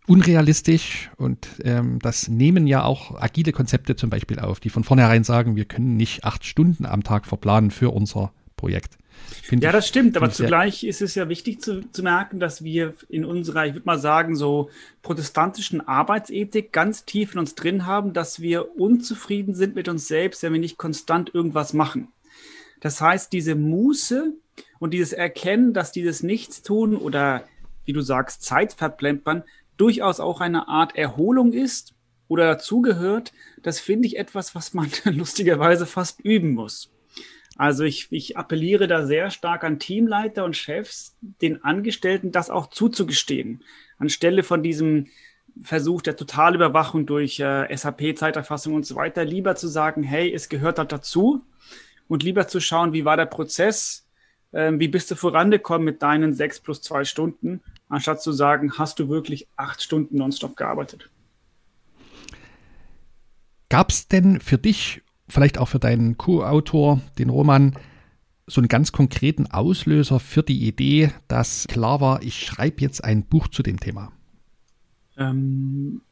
unrealistisch 0.06 1.10
und 1.16 1.48
ähm, 1.62 1.98
das 2.00 2.28
nehmen 2.28 2.66
ja 2.66 2.84
auch 2.84 3.20
agile 3.20 3.52
Konzepte 3.52 3.96
zum 3.96 4.10
Beispiel 4.10 4.38
auf, 4.38 4.60
die 4.60 4.70
von 4.70 4.84
vornherein 4.84 5.24
sagen, 5.24 5.56
wir 5.56 5.64
können 5.64 5.96
nicht 5.96 6.24
acht 6.24 6.44
Stunden 6.44 6.86
am 6.86 7.02
Tag 7.02 7.26
verplanen 7.26 7.70
für 7.70 7.90
unser 7.90 8.32
Projekt. 8.56 8.98
Find 9.42 9.62
ja, 9.62 9.72
das 9.72 9.86
stimmt, 9.88 10.16
aber 10.16 10.30
zugleich 10.30 10.84
ist 10.84 11.02
es 11.02 11.14
ja 11.14 11.28
wichtig 11.28 11.60
zu, 11.60 11.82
zu 11.90 12.02
merken, 12.02 12.40
dass 12.40 12.64
wir 12.64 12.94
in 13.08 13.24
unserer, 13.24 13.66
ich 13.66 13.74
würde 13.74 13.86
mal 13.86 13.98
sagen, 13.98 14.36
so 14.36 14.70
protestantischen 15.02 15.86
Arbeitsethik 15.86 16.72
ganz 16.72 17.04
tief 17.04 17.32
in 17.32 17.38
uns 17.38 17.54
drin 17.54 17.86
haben, 17.86 18.12
dass 18.12 18.40
wir 18.40 18.78
unzufrieden 18.78 19.54
sind 19.54 19.74
mit 19.74 19.88
uns 19.88 20.08
selbst, 20.08 20.42
wenn 20.42 20.52
wir 20.52 20.60
nicht 20.60 20.78
konstant 20.78 21.34
irgendwas 21.34 21.72
machen. 21.72 22.08
Das 22.80 23.00
heißt, 23.00 23.32
diese 23.32 23.54
Muße 23.54 24.32
und 24.78 24.92
dieses 24.92 25.12
Erkennen, 25.12 25.72
dass 25.72 25.92
dieses 25.92 26.22
Nichtstun 26.22 26.96
oder 26.96 27.44
wie 27.84 27.92
du 27.92 28.00
sagst, 28.00 28.42
Zeit 28.42 28.72
verplempern, 28.72 29.44
durchaus 29.76 30.20
auch 30.20 30.40
eine 30.40 30.68
Art 30.68 30.96
Erholung 30.96 31.52
ist 31.52 31.94
oder 32.28 32.46
dazugehört, 32.46 33.32
das 33.62 33.80
finde 33.80 34.06
ich 34.08 34.18
etwas, 34.18 34.54
was 34.54 34.74
man 34.74 34.90
lustigerweise 35.04 35.86
fast 35.86 36.20
üben 36.20 36.54
muss. 36.54 36.90
Also 37.56 37.84
ich, 37.84 38.08
ich 38.10 38.36
appelliere 38.36 38.88
da 38.88 39.06
sehr 39.06 39.30
stark 39.30 39.62
an 39.62 39.78
Teamleiter 39.78 40.44
und 40.44 40.56
Chefs, 40.56 41.16
den 41.20 41.62
Angestellten 41.62 42.32
das 42.32 42.50
auch 42.50 42.68
zuzugestehen. 42.68 43.62
Anstelle 43.98 44.42
von 44.42 44.62
diesem 44.62 45.06
Versuch 45.62 46.02
der 46.02 46.16
Totalüberwachung 46.16 47.06
durch 47.06 47.38
äh, 47.38 47.74
SAP-Zeiterfassung 47.74 48.74
und 48.74 48.84
so 48.84 48.96
weiter, 48.96 49.24
lieber 49.24 49.54
zu 49.54 49.68
sagen, 49.68 50.02
hey, 50.02 50.32
es 50.32 50.48
gehört 50.48 50.78
da 50.78 50.84
dazu 50.84 51.44
und 52.08 52.24
lieber 52.24 52.48
zu 52.48 52.58
schauen, 52.58 52.92
wie 52.92 53.04
war 53.04 53.16
der 53.16 53.26
Prozess, 53.26 54.08
ähm, 54.52 54.80
wie 54.80 54.88
bist 54.88 55.12
du 55.12 55.14
vorangekommen 55.14 55.84
mit 55.84 56.02
deinen 56.02 56.34
sechs 56.34 56.58
plus 56.58 56.82
zwei 56.82 57.04
Stunden, 57.04 57.62
anstatt 57.94 58.22
zu 58.22 58.32
sagen, 58.32 58.78
hast 58.78 58.98
du 58.98 59.08
wirklich 59.08 59.48
acht 59.56 59.82
Stunden 59.82 60.18
nonstop 60.18 60.56
gearbeitet? 60.56 61.10
Gab 63.68 63.90
es 63.90 64.08
denn 64.08 64.40
für 64.40 64.58
dich, 64.58 65.02
vielleicht 65.28 65.58
auch 65.58 65.68
für 65.68 65.78
deinen 65.78 66.16
Co-Autor, 66.16 67.00
den 67.18 67.30
Roman, 67.30 67.76
so 68.46 68.60
einen 68.60 68.68
ganz 68.68 68.92
konkreten 68.92 69.46
Auslöser 69.46 70.20
für 70.20 70.42
die 70.42 70.66
Idee, 70.66 71.12
dass 71.28 71.66
klar 71.66 72.00
war, 72.00 72.22
ich 72.22 72.44
schreibe 72.44 72.82
jetzt 72.82 73.02
ein 73.02 73.24
Buch 73.24 73.48
zu 73.48 73.62
dem 73.62 73.80
Thema? 73.80 74.12
Ähm, 75.16 76.02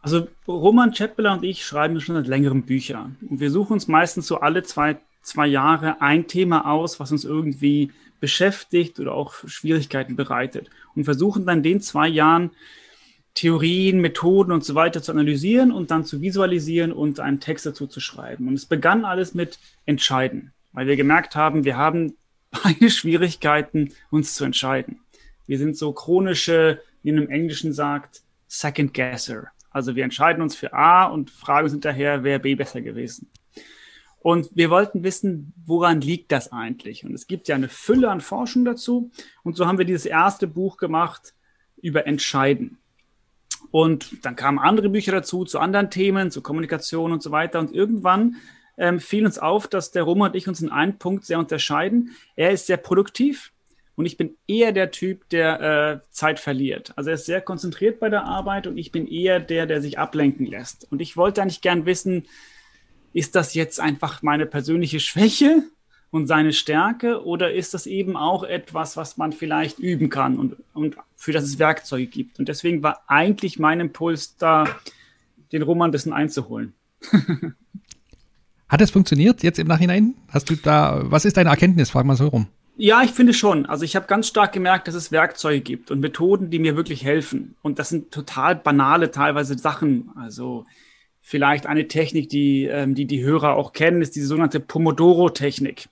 also 0.00 0.28
Roman 0.48 0.92
Chappeler 0.92 1.32
und 1.34 1.44
ich 1.44 1.64
schreiben 1.64 2.00
schon 2.00 2.14
seit 2.14 2.26
längerem 2.26 2.62
Bücher. 2.62 3.10
Und 3.28 3.40
wir 3.40 3.50
suchen 3.50 3.74
uns 3.74 3.88
meistens 3.88 4.26
so 4.26 4.40
alle 4.40 4.62
zwei, 4.62 4.98
zwei 5.22 5.46
Jahre 5.46 6.00
ein 6.00 6.26
Thema 6.26 6.70
aus, 6.70 7.00
was 7.00 7.12
uns 7.12 7.24
irgendwie 7.24 7.90
beschäftigt 8.20 9.00
oder 9.00 9.12
auch 9.12 9.34
Schwierigkeiten 9.46 10.16
bereitet. 10.16 10.70
Und 10.94 11.04
versuchen 11.04 11.46
dann 11.46 11.62
den 11.62 11.80
zwei 11.80 12.08
Jahren 12.08 12.50
Theorien, 13.34 14.00
Methoden 14.00 14.52
und 14.52 14.64
so 14.64 14.74
weiter 14.74 15.02
zu 15.02 15.10
analysieren 15.10 15.72
und 15.72 15.90
dann 15.90 16.04
zu 16.04 16.20
visualisieren 16.20 16.92
und 16.92 17.18
einen 17.18 17.40
Text 17.40 17.66
dazu 17.66 17.86
zu 17.86 18.00
schreiben. 18.00 18.46
Und 18.46 18.54
es 18.54 18.66
begann 18.66 19.04
alles 19.04 19.34
mit 19.34 19.58
Entscheiden, 19.86 20.52
weil 20.72 20.86
wir 20.86 20.96
gemerkt 20.96 21.34
haben, 21.34 21.64
wir 21.64 21.76
haben 21.76 22.14
beide 22.62 22.90
Schwierigkeiten, 22.90 23.92
uns 24.10 24.34
zu 24.34 24.44
entscheiden. 24.44 25.00
Wir 25.46 25.58
sind 25.58 25.76
so 25.76 25.92
chronische, 25.92 26.80
wie 27.02 27.12
man 27.12 27.24
im 27.24 27.30
Englischen 27.30 27.72
sagt, 27.72 28.22
Second 28.46 28.94
Guesser. 28.94 29.48
Also 29.70 29.96
wir 29.96 30.04
entscheiden 30.04 30.40
uns 30.40 30.54
für 30.54 30.72
A 30.72 31.06
und 31.06 31.30
fragen 31.30 31.64
uns 31.64 31.72
hinterher, 31.72 32.22
wäre 32.22 32.38
B 32.38 32.54
besser 32.54 32.80
gewesen. 32.80 33.28
Und 34.24 34.48
wir 34.54 34.70
wollten 34.70 35.02
wissen, 35.02 35.52
woran 35.66 36.00
liegt 36.00 36.32
das 36.32 36.50
eigentlich? 36.50 37.04
Und 37.04 37.12
es 37.12 37.26
gibt 37.26 37.46
ja 37.46 37.56
eine 37.56 37.68
Fülle 37.68 38.10
an 38.10 38.22
Forschung 38.22 38.64
dazu. 38.64 39.10
Und 39.42 39.54
so 39.54 39.66
haben 39.66 39.76
wir 39.76 39.84
dieses 39.84 40.06
erste 40.06 40.46
Buch 40.46 40.78
gemacht 40.78 41.34
über 41.82 42.06
Entscheiden. 42.06 42.78
Und 43.70 44.24
dann 44.24 44.34
kamen 44.34 44.58
andere 44.58 44.88
Bücher 44.88 45.12
dazu, 45.12 45.44
zu 45.44 45.58
anderen 45.58 45.90
Themen, 45.90 46.30
zu 46.30 46.40
Kommunikation 46.40 47.12
und 47.12 47.22
so 47.22 47.32
weiter. 47.32 47.60
Und 47.60 47.74
irgendwann 47.74 48.36
ähm, 48.78 48.98
fiel 48.98 49.26
uns 49.26 49.38
auf, 49.38 49.68
dass 49.68 49.90
der 49.90 50.04
Roman 50.04 50.30
und 50.30 50.36
ich 50.36 50.48
uns 50.48 50.62
in 50.62 50.72
einem 50.72 50.96
Punkt 50.96 51.26
sehr 51.26 51.38
unterscheiden. 51.38 52.16
Er 52.34 52.50
ist 52.50 52.66
sehr 52.66 52.78
produktiv 52.78 53.52
und 53.94 54.06
ich 54.06 54.16
bin 54.16 54.38
eher 54.46 54.72
der 54.72 54.90
Typ, 54.90 55.28
der 55.28 55.60
äh, 55.60 56.08
Zeit 56.08 56.40
verliert. 56.40 56.94
Also 56.96 57.10
er 57.10 57.16
ist 57.16 57.26
sehr 57.26 57.42
konzentriert 57.42 58.00
bei 58.00 58.08
der 58.08 58.24
Arbeit 58.24 58.66
und 58.66 58.78
ich 58.78 58.90
bin 58.90 59.06
eher 59.06 59.38
der, 59.38 59.66
der 59.66 59.82
sich 59.82 59.98
ablenken 59.98 60.46
lässt. 60.46 60.90
Und 60.90 61.02
ich 61.02 61.14
wollte 61.18 61.42
eigentlich 61.42 61.60
gern 61.60 61.84
wissen, 61.84 62.24
ist 63.14 63.34
das 63.36 63.54
jetzt 63.54 63.80
einfach 63.80 64.22
meine 64.22 64.44
persönliche 64.44 65.00
Schwäche 65.00 65.62
und 66.10 66.26
seine 66.26 66.52
Stärke 66.52 67.24
oder 67.24 67.52
ist 67.54 67.72
das 67.72 67.86
eben 67.86 68.16
auch 68.16 68.42
etwas, 68.42 68.96
was 68.96 69.16
man 69.16 69.32
vielleicht 69.32 69.78
üben 69.78 70.10
kann 70.10 70.38
und, 70.38 70.56
und 70.74 70.96
für 71.16 71.32
das 71.32 71.44
es 71.44 71.58
Werkzeuge 71.58 72.06
gibt? 72.06 72.38
Und 72.38 72.48
deswegen 72.48 72.82
war 72.82 73.02
eigentlich 73.06 73.58
mein 73.58 73.80
Impuls 73.80 74.36
da, 74.36 74.66
den 75.52 75.62
Roman 75.62 75.88
ein 75.88 75.92
bisschen 75.92 76.12
einzuholen. 76.12 76.74
Hat 78.68 78.80
es 78.80 78.90
funktioniert 78.90 79.42
jetzt 79.42 79.58
im 79.58 79.68
Nachhinein? 79.68 80.14
Hast 80.28 80.50
du 80.50 80.56
da, 80.56 81.02
was 81.04 81.24
ist 81.24 81.36
deine 81.36 81.50
Erkenntnis? 81.50 81.90
Frag 81.90 82.04
mal 82.04 82.16
so 82.16 82.28
rum. 82.28 82.48
Ja, 82.76 83.02
ich 83.04 83.12
finde 83.12 83.32
schon. 83.32 83.66
Also 83.66 83.84
ich 83.84 83.94
habe 83.94 84.06
ganz 84.06 84.26
stark 84.26 84.52
gemerkt, 84.52 84.88
dass 84.88 84.96
es 84.96 85.12
Werkzeuge 85.12 85.60
gibt 85.60 85.92
und 85.92 86.00
Methoden, 86.00 86.50
die 86.50 86.58
mir 86.58 86.74
wirklich 86.74 87.04
helfen. 87.04 87.54
Und 87.62 87.78
das 87.78 87.90
sind 87.90 88.10
total 88.10 88.56
banale 88.56 89.12
teilweise 89.12 89.56
Sachen. 89.56 90.10
Also 90.16 90.66
vielleicht 91.26 91.66
eine 91.66 91.88
Technik, 91.88 92.28
die 92.28 92.66
ähm, 92.66 92.94
die, 92.94 93.06
die 93.06 93.24
Hörer 93.24 93.56
auch 93.56 93.72
kennen, 93.72 94.02
ist 94.02 94.14
diese 94.14 94.26
sogenannte 94.26 94.60
Pomodoro-Technik. 94.60 95.88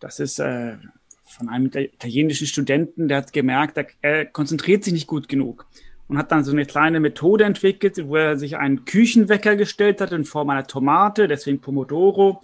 Das 0.00 0.18
ist 0.18 0.40
äh, 0.40 0.76
von 1.24 1.48
einem 1.48 1.66
italienischen 1.66 2.48
Studenten, 2.48 3.06
der 3.06 3.18
hat 3.18 3.32
gemerkt, 3.32 3.78
er, 3.78 3.86
er 4.02 4.26
konzentriert 4.26 4.82
sich 4.82 4.92
nicht 4.92 5.06
gut 5.06 5.28
genug 5.28 5.66
und 6.08 6.18
hat 6.18 6.32
dann 6.32 6.42
so 6.42 6.50
eine 6.50 6.66
kleine 6.66 6.98
Methode 6.98 7.44
entwickelt, 7.44 8.08
wo 8.08 8.16
er 8.16 8.36
sich 8.36 8.56
einen 8.56 8.84
Küchenwecker 8.84 9.54
gestellt 9.54 10.00
hat 10.00 10.10
in 10.10 10.24
Form 10.24 10.50
einer 10.50 10.66
Tomate, 10.66 11.28
deswegen 11.28 11.60
Pomodoro. 11.60 12.42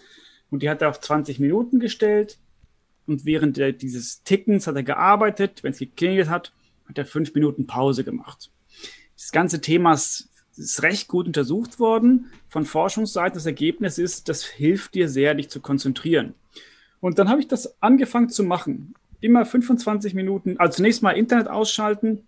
Und 0.49 0.63
die 0.63 0.71
hat 0.71 0.83
er 0.83 0.91
auf 0.91 1.01
20 1.01 1.41
Minuten 1.41 1.81
gestellt 1.81 2.39
und 3.09 3.25
während 3.25 3.57
der, 3.57 3.73
dieses 3.73 4.23
Tickens 4.23 4.69
hat 4.69 4.77
er 4.77 4.85
gearbeitet. 4.85 5.65
Wenn 5.65 5.73
es 5.73 5.81
geklingelt 5.81 6.31
hat, 6.31 6.53
hat 6.89 6.99
er 6.99 7.05
fünf 7.05 7.35
Minuten 7.35 7.67
Pause 7.67 8.05
gemacht. 8.05 8.53
Das 9.17 9.33
ganze 9.33 9.61
Thema 9.61 9.95
ist, 9.95 10.29
ist 10.59 10.83
recht 10.83 11.09
gut 11.09 11.27
untersucht 11.27 11.79
worden 11.79 12.27
von 12.49 12.65
Forschungsseite. 12.65 13.35
Das 13.35 13.47
Ergebnis 13.47 13.99
ist, 13.99 14.29
das 14.29 14.45
hilft 14.45 14.95
dir 14.95 15.09
sehr, 15.09 15.35
dich 15.35 15.49
zu 15.49 15.61
konzentrieren. 15.61 16.35
Und 17.01 17.19
dann 17.19 17.29
habe 17.29 17.41
ich 17.41 17.49
das 17.49 17.81
angefangen 17.83 18.29
zu 18.29 18.43
machen. 18.43 18.95
Immer 19.21 19.45
25 19.45 20.15
Minuten, 20.15 20.59
also 20.59 20.77
zunächst 20.77 21.03
mal 21.03 21.13
Internet 21.13 21.49
ausschalten, 21.49 22.27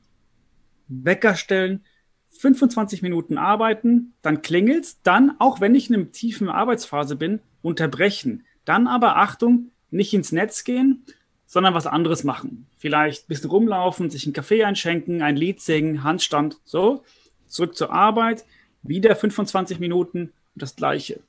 Wecker 0.88 1.34
stellen, 1.34 1.84
25 2.30 3.02
Minuten 3.02 3.38
arbeiten, 3.38 4.14
dann 4.22 4.42
klingelt's, 4.42 5.00
dann, 5.02 5.34
auch 5.38 5.60
wenn 5.60 5.74
ich 5.74 5.88
in 5.88 5.96
einer 5.96 6.12
tiefen 6.12 6.48
Arbeitsphase 6.48 7.16
bin, 7.16 7.40
unterbrechen. 7.62 8.44
Dann 8.64 8.86
aber 8.86 9.16
Achtung, 9.16 9.70
nicht 9.90 10.14
ins 10.14 10.32
Netz 10.32 10.64
gehen, 10.64 11.04
sondern 11.46 11.74
was 11.74 11.86
anderes 11.86 12.24
machen. 12.24 12.66
Vielleicht 12.76 13.24
ein 13.24 13.28
bisschen 13.28 13.50
rumlaufen, 13.50 14.10
sich 14.10 14.26
einen 14.26 14.34
Kaffee 14.34 14.64
einschenken, 14.64 15.22
ein 15.22 15.36
Lied 15.36 15.60
singen, 15.60 16.04
Handstand, 16.04 16.58
so. 16.64 17.02
Zurück 17.48 17.76
zur 17.76 17.92
Arbeit, 17.92 18.44
wieder 18.82 19.14
25 19.16 19.78
Minuten 19.80 20.32
das 20.54 20.76
Gleiche. 20.76 21.20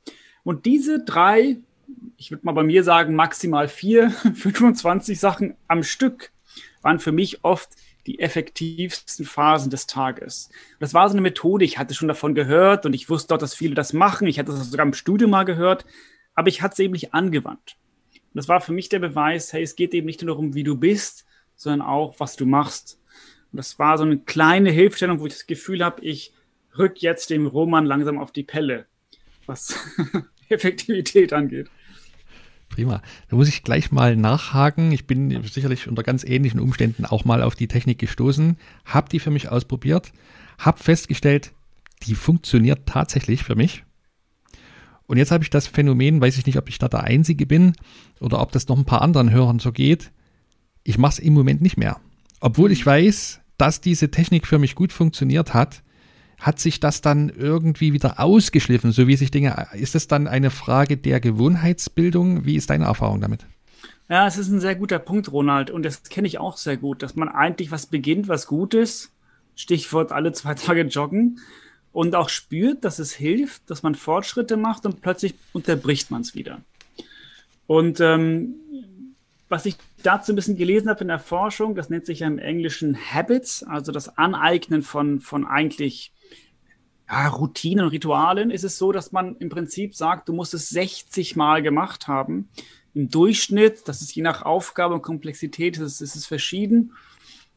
Und 0.43 0.65
diese 0.65 1.03
drei, 1.03 1.57
ich 2.17 2.31
würde 2.31 2.45
mal 2.45 2.53
bei 2.53 2.63
mir 2.63 2.83
sagen, 2.83 3.15
maximal 3.15 3.67
vier, 3.67 4.09
25 4.33 5.19
Sachen 5.19 5.55
am 5.67 5.83
Stück 5.83 6.31
waren 6.81 6.99
für 6.99 7.11
mich 7.11 7.43
oft 7.43 7.69
die 8.07 8.19
effektivsten 8.19 9.25
Phasen 9.25 9.69
des 9.69 9.85
Tages. 9.85 10.49
Das 10.79 10.93
war 10.93 11.07
so 11.09 11.13
eine 11.13 11.21
Methode, 11.21 11.65
ich 11.65 11.77
hatte 11.77 11.93
schon 11.93 12.07
davon 12.07 12.33
gehört 12.33 12.85
und 12.85 12.93
ich 12.93 13.09
wusste 13.09 13.35
auch, 13.35 13.37
dass 13.37 13.53
viele 13.53 13.75
das 13.75 13.93
machen. 13.93 14.27
Ich 14.27 14.39
hatte 14.39 14.51
das 14.51 14.71
sogar 14.71 14.85
im 14.85 14.93
Studium 14.93 15.31
mal 15.31 15.43
gehört, 15.43 15.85
aber 16.33 16.47
ich 16.47 16.61
hatte 16.61 16.73
es 16.73 16.79
eben 16.79 16.93
nicht 16.93 17.13
angewandt. 17.13 17.77
Und 18.13 18.35
das 18.35 18.47
war 18.47 18.61
für 18.61 18.71
mich 18.71 18.89
der 18.89 18.99
Beweis, 18.99 19.53
hey, 19.53 19.63
es 19.63 19.75
geht 19.75 19.93
eben 19.93 20.05
nicht 20.05 20.21
nur 20.21 20.33
darum, 20.33 20.53
wie 20.55 20.63
du 20.63 20.75
bist, 20.75 21.25
sondern 21.55 21.85
auch, 21.85 22.15
was 22.19 22.35
du 22.35 22.45
machst. 22.45 22.99
Und 23.51 23.57
das 23.57 23.79
war 23.79 23.97
so 23.97 24.03
eine 24.03 24.19
kleine 24.19 24.71
Hilfestellung, 24.71 25.19
wo 25.19 25.25
ich 25.25 25.33
das 25.33 25.47
Gefühl 25.47 25.83
habe, 25.83 26.03
ich 26.03 26.33
rück 26.77 27.01
jetzt 27.01 27.29
dem 27.29 27.47
Roman 27.47 27.85
langsam 27.85 28.19
auf 28.19 28.31
die 28.31 28.43
Pelle, 28.43 28.85
was 29.45 29.75
Effektivität 30.49 31.33
angeht. 31.33 31.69
Prima. 32.69 33.01
Da 33.29 33.35
muss 33.35 33.49
ich 33.49 33.63
gleich 33.63 33.91
mal 33.91 34.15
nachhaken. 34.15 34.91
Ich 34.91 35.07
bin 35.07 35.43
sicherlich 35.43 35.87
unter 35.87 36.03
ganz 36.03 36.23
ähnlichen 36.23 36.59
Umständen 36.59 37.05
auch 37.05 37.25
mal 37.25 37.41
auf 37.41 37.55
die 37.55 37.67
Technik 37.67 37.97
gestoßen, 37.97 38.57
habe 38.85 39.09
die 39.09 39.19
für 39.19 39.31
mich 39.31 39.49
ausprobiert, 39.49 40.11
habe 40.59 40.77
festgestellt, 40.77 41.51
die 42.03 42.15
funktioniert 42.15 42.85
tatsächlich 42.85 43.43
für 43.43 43.55
mich. 43.55 43.83
Und 45.07 45.17
jetzt 45.17 45.31
habe 45.31 45.43
ich 45.43 45.49
das 45.49 45.65
Phänomen, 45.65 46.21
weiß 46.21 46.37
ich 46.37 46.45
nicht, 46.45 46.59
ob 46.59 46.69
ich 46.69 46.77
da 46.77 46.87
der 46.87 47.03
Einzige 47.03 47.47
bin 47.47 47.73
oder 48.19 48.39
ob 48.39 48.51
das 48.51 48.67
noch 48.67 48.77
ein 48.77 48.85
paar 48.85 49.01
anderen 49.01 49.31
Hörern 49.31 49.57
so 49.57 49.71
geht. 49.71 50.11
Ich 50.83 50.99
mache 50.99 51.13
es 51.13 51.19
im 51.19 51.33
Moment 51.33 51.61
nicht 51.61 51.77
mehr. 51.77 51.99
Obwohl 52.39 52.71
ich 52.71 52.85
weiß, 52.85 53.41
dass 53.57 53.81
diese 53.81 54.11
Technik 54.11 54.47
für 54.47 54.59
mich 54.59 54.75
gut 54.75 54.93
funktioniert 54.93 55.53
hat, 55.53 55.83
hat 56.39 56.59
sich 56.59 56.79
das 56.79 57.01
dann 57.01 57.29
irgendwie 57.29 57.91
wieder 57.91 58.19
ausgeschliffen, 58.19 58.91
so 58.91 59.07
wie 59.07 59.17
sich 59.17 59.29
Dinge. 59.29 59.67
Ist 59.73 59.95
es 59.95 60.07
dann 60.07 60.27
eine 60.27 60.51
Frage 60.51 60.95
der 60.95 61.19
Gewohnheitsbildung? 61.19 62.45
Wie 62.45 62.55
ist 62.55 62.69
deine 62.69 62.85
Erfahrung 62.85 63.19
damit? 63.19 63.45
Ja, 64.07 64.25
es 64.25 64.37
ist 64.37 64.49
ein 64.49 64.61
sehr 64.61 64.75
guter 64.75 64.99
Punkt, 64.99 65.31
Ronald. 65.31 65.69
Und 65.69 65.83
das 65.83 66.03
kenne 66.03 66.27
ich 66.27 66.39
auch 66.39 66.57
sehr 66.57 66.77
gut, 66.77 67.03
dass 67.03 67.15
man 67.15 67.27
eigentlich 67.27 67.71
was 67.71 67.87
beginnt, 67.87 68.27
was 68.29 68.47
gut 68.47 68.73
ist. 68.73 69.11
Stichwort 69.55 70.13
alle 70.13 70.31
zwei 70.31 70.53
Tage 70.53 70.83
joggen 70.83 71.39
und 71.91 72.15
auch 72.15 72.29
spürt, 72.29 72.85
dass 72.85 72.99
es 72.99 73.11
hilft, 73.11 73.69
dass 73.69 73.83
man 73.83 73.95
Fortschritte 73.95 74.55
macht 74.55 74.85
und 74.85 75.01
plötzlich 75.01 75.35
unterbricht 75.53 76.11
man 76.11 76.21
es 76.21 76.33
wieder. 76.33 76.61
Und 77.67 77.99
ähm, 77.99 78.55
was 79.49 79.65
ich 79.65 79.75
dazu 80.03 80.31
ein 80.31 80.35
bisschen 80.35 80.57
gelesen 80.57 80.89
habe 80.89 81.01
in 81.01 81.07
der 81.07 81.19
Forschung, 81.19 81.75
das 81.75 81.89
nennt 81.89 82.05
sich 82.05 82.19
ja 82.19 82.27
im 82.27 82.37
Englischen 82.37 82.95
Habits, 82.95 83.63
also 83.63 83.91
das 83.91 84.17
Aneignen 84.17 84.83
von, 84.83 85.19
von 85.19 85.45
eigentlich 85.45 86.13
ja, 87.09 87.27
Routinen 87.27 87.85
und 87.85 87.91
Ritualen, 87.91 88.51
ist 88.51 88.63
es 88.63 88.77
so, 88.77 88.91
dass 88.91 89.11
man 89.11 89.35
im 89.37 89.49
Prinzip 89.49 89.95
sagt, 89.95 90.29
du 90.29 90.33
musst 90.33 90.53
es 90.53 90.69
60 90.69 91.35
Mal 91.35 91.63
gemacht 91.63 92.07
haben. 92.07 92.49
Im 92.93 93.09
Durchschnitt, 93.09 93.87
das 93.87 94.01
ist 94.01 94.15
je 94.15 94.21
nach 94.21 94.43
Aufgabe 94.43 94.93
und 94.93 95.01
Komplexität, 95.01 95.79
das 95.79 95.99
ist 96.01 96.15
es 96.15 96.25
verschieden, 96.27 96.93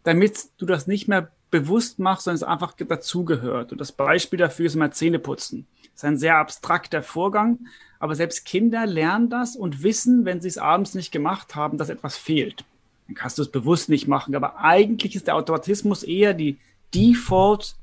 damit 0.03 0.49
du 0.57 0.67
das 0.67 0.87
nicht 0.87 1.09
mehr 1.09 1.31
bewusst 1.53 2.01
machst, 2.01 2.25
sondern 2.25 2.37
es 2.37 2.43
einfach 2.43 2.73
dazugehört. 2.73 3.71
Und 3.71 3.81
das 3.81 3.93
Beispiel 3.93 4.39
dafür 4.39 4.67
ist 4.67 4.75
immer 4.75 4.91
Zähneputzen. 4.91 5.67
Das 5.83 6.03
ist 6.03 6.05
ein 6.05 6.19
sehr 6.19 6.39
abstrakter 6.39 7.03
Vorgang, 7.03 7.61
aber 8.01 8.17
selbst 8.17 8.45
Kinder 8.45 8.87
lernen 8.87 9.29
das 9.29 9.55
und 9.55 9.85
wissen, 9.85 10.25
wenn 10.25 10.41
sie 10.41 10.49
es 10.49 10.59
abends 10.59 10.95
nicht 10.95 11.13
gemacht 11.13 11.55
haben, 11.55 11.79
dass 11.79 11.91
etwas 11.91 12.17
fehlt. 12.17 12.65
Dann 13.07 13.15
kannst 13.15 13.39
du 13.39 13.43
es 13.43 13.53
bewusst 13.53 13.91
nicht 13.91 14.09
machen, 14.09 14.35
aber 14.35 14.59
eigentlich 14.59 15.15
ist 15.15 15.27
der 15.29 15.37
Automatismus 15.37 16.03
eher 16.03 16.35
die 16.35 16.59
Default 16.95 17.77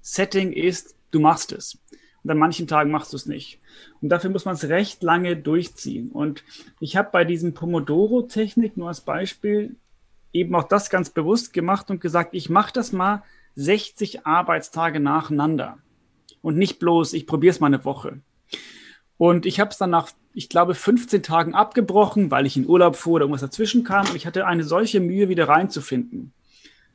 Setting 0.00 0.52
ist, 0.52 0.94
du 1.10 1.20
machst 1.20 1.52
es. 1.52 1.76
Und 2.22 2.30
an 2.30 2.38
manchen 2.38 2.66
Tagen 2.66 2.90
machst 2.90 3.12
du 3.12 3.16
es 3.16 3.26
nicht. 3.26 3.58
Und 4.00 4.08
dafür 4.08 4.30
muss 4.30 4.44
man 4.44 4.54
es 4.54 4.68
recht 4.68 5.02
lange 5.02 5.36
durchziehen. 5.36 6.10
Und 6.12 6.44
ich 6.80 6.96
habe 6.96 7.10
bei 7.12 7.24
diesem 7.24 7.52
Pomodoro-Technik 7.52 8.76
nur 8.76 8.88
als 8.88 9.00
Beispiel 9.00 9.76
eben 10.32 10.54
auch 10.54 10.64
das 10.64 10.90
ganz 10.90 11.10
bewusst 11.10 11.52
gemacht 11.52 11.90
und 11.90 12.00
gesagt, 12.00 12.34
ich 12.34 12.50
mache 12.50 12.72
das 12.72 12.92
mal 12.92 13.22
60 13.56 14.26
Arbeitstage 14.26 15.00
nacheinander. 15.00 15.78
Und 16.42 16.56
nicht 16.56 16.78
bloß, 16.78 17.14
ich 17.14 17.26
probiere 17.26 17.50
es 17.50 17.60
mal 17.60 17.66
eine 17.66 17.84
Woche. 17.84 18.20
Und 19.16 19.46
ich 19.46 19.58
habe 19.58 19.70
es 19.70 19.78
dann 19.78 19.90
nach, 19.90 20.10
ich 20.32 20.48
glaube, 20.48 20.74
15 20.74 21.22
Tagen 21.22 21.54
abgebrochen, 21.54 22.30
weil 22.30 22.46
ich 22.46 22.56
in 22.56 22.68
Urlaub 22.68 22.94
fuhr 22.94 23.14
oder 23.14 23.24
irgendwas 23.24 23.40
dazwischen 23.40 23.82
kam. 23.82 24.06
Und 24.06 24.14
ich 24.14 24.26
hatte 24.26 24.46
eine 24.46 24.62
solche 24.62 25.00
Mühe, 25.00 25.28
wieder 25.28 25.48
reinzufinden. 25.48 26.32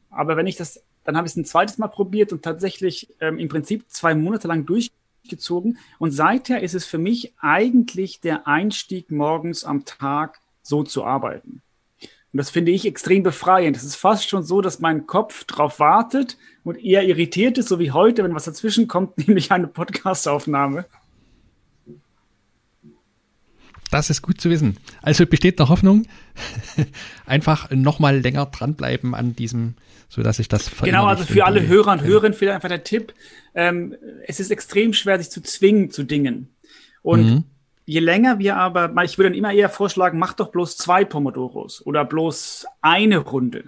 Aber 0.10 0.38
wenn 0.38 0.48
ich 0.48 0.56
das, 0.56 0.82
dann 1.04 1.18
habe 1.18 1.28
ich 1.28 1.34
es 1.34 1.38
ein 1.38 1.46
zweites 1.46 1.78
Mal 1.78 1.90
probiert 1.90 2.32
und 2.32 2.44
tatsächlich 2.44 3.14
ähm, 3.20 3.40
im 3.40 3.50
Prinzip 3.50 3.90
zwei 3.90 4.16
Monate 4.16 4.48
lang 4.48 4.66
durchgezogen. 4.66 5.78
Und 6.00 6.12
seither 6.12 6.62
ist 6.62 6.76
es 6.76 6.86
für 6.86 7.00
mich 7.00 7.34
eigentlich 7.40 8.22
der 8.22 8.48
Einstieg 8.48 9.12
morgens 9.12 9.66
am 9.66 9.84
Tag 9.84 10.40
so 10.62 10.84
zu 10.84 11.04
arbeiten. 11.04 11.62
Und 12.34 12.40
das 12.40 12.50
finde 12.50 12.72
ich 12.72 12.88
extrem 12.88 13.22
befreiend. 13.22 13.78
Es 13.78 13.84
ist 13.84 13.96
fast 13.96 14.28
schon 14.28 14.42
so, 14.42 14.60
dass 14.60 14.80
mein 14.80 15.06
Kopf 15.06 15.44
darauf 15.44 15.80
wartet 15.80 16.36
und 16.64 16.84
eher 16.84 17.04
irritiert 17.04 17.60
ist, 17.60 17.70
so 17.70 17.78
wie 17.78 17.92
heute, 17.92 18.24
wenn 18.24 18.34
was 18.34 18.46
dazwischen 18.46 18.88
kommt, 18.88 19.18
nämlich 19.28 19.52
eine 19.52 19.68
Podcastaufnahme. 19.68 20.86
Das 23.92 24.10
ist 24.10 24.24
gut 24.24 24.42
zu 24.42 24.50
wissen. 24.50 24.78
Also 25.04 25.28
besteht 25.28 25.60
noch 25.60 25.70
Hoffnung. 25.70 26.08
Einfach 27.28 27.70
nochmal 27.70 28.20
länger 28.20 28.48
dranbleiben 28.48 29.14
an 29.14 29.36
diesem, 29.36 29.76
sodass 30.10 30.40
ich 30.40 30.48
das 30.48 30.72
Genau, 30.82 31.06
also 31.06 31.26
für 31.26 31.46
alle 31.46 31.68
Hörer 31.68 31.92
und 31.92 32.02
Hörerinnen 32.02 32.34
vielleicht 32.36 32.56
einfach 32.56 32.70
der 32.70 32.84
Tipp. 32.84 33.14
Ähm, 33.54 33.96
es 34.26 34.40
ist 34.40 34.50
extrem 34.50 34.94
schwer, 34.94 35.20
sich 35.20 35.30
zu 35.30 35.44
zwingen 35.44 35.92
zu 35.92 36.04
Dingen. 36.04 36.50
Und 37.04 37.26
mhm. 37.26 37.44
Je 37.86 38.00
länger 38.00 38.40
wir 38.40 38.58
aber, 38.58 38.94
ich 39.04 39.18
würde 39.18 39.30
dann 39.30 39.38
immer 39.38 39.54
eher 39.54 39.70
vorschlagen, 39.70 40.20
mach 40.20 40.34
doch 40.34 40.50
bloß 40.50 40.78
zwei 40.78 41.06
Pomodoros 41.06 41.86
oder 41.86 42.06
bloß 42.06 42.66
eine 42.82 43.18
Runde. 43.18 43.66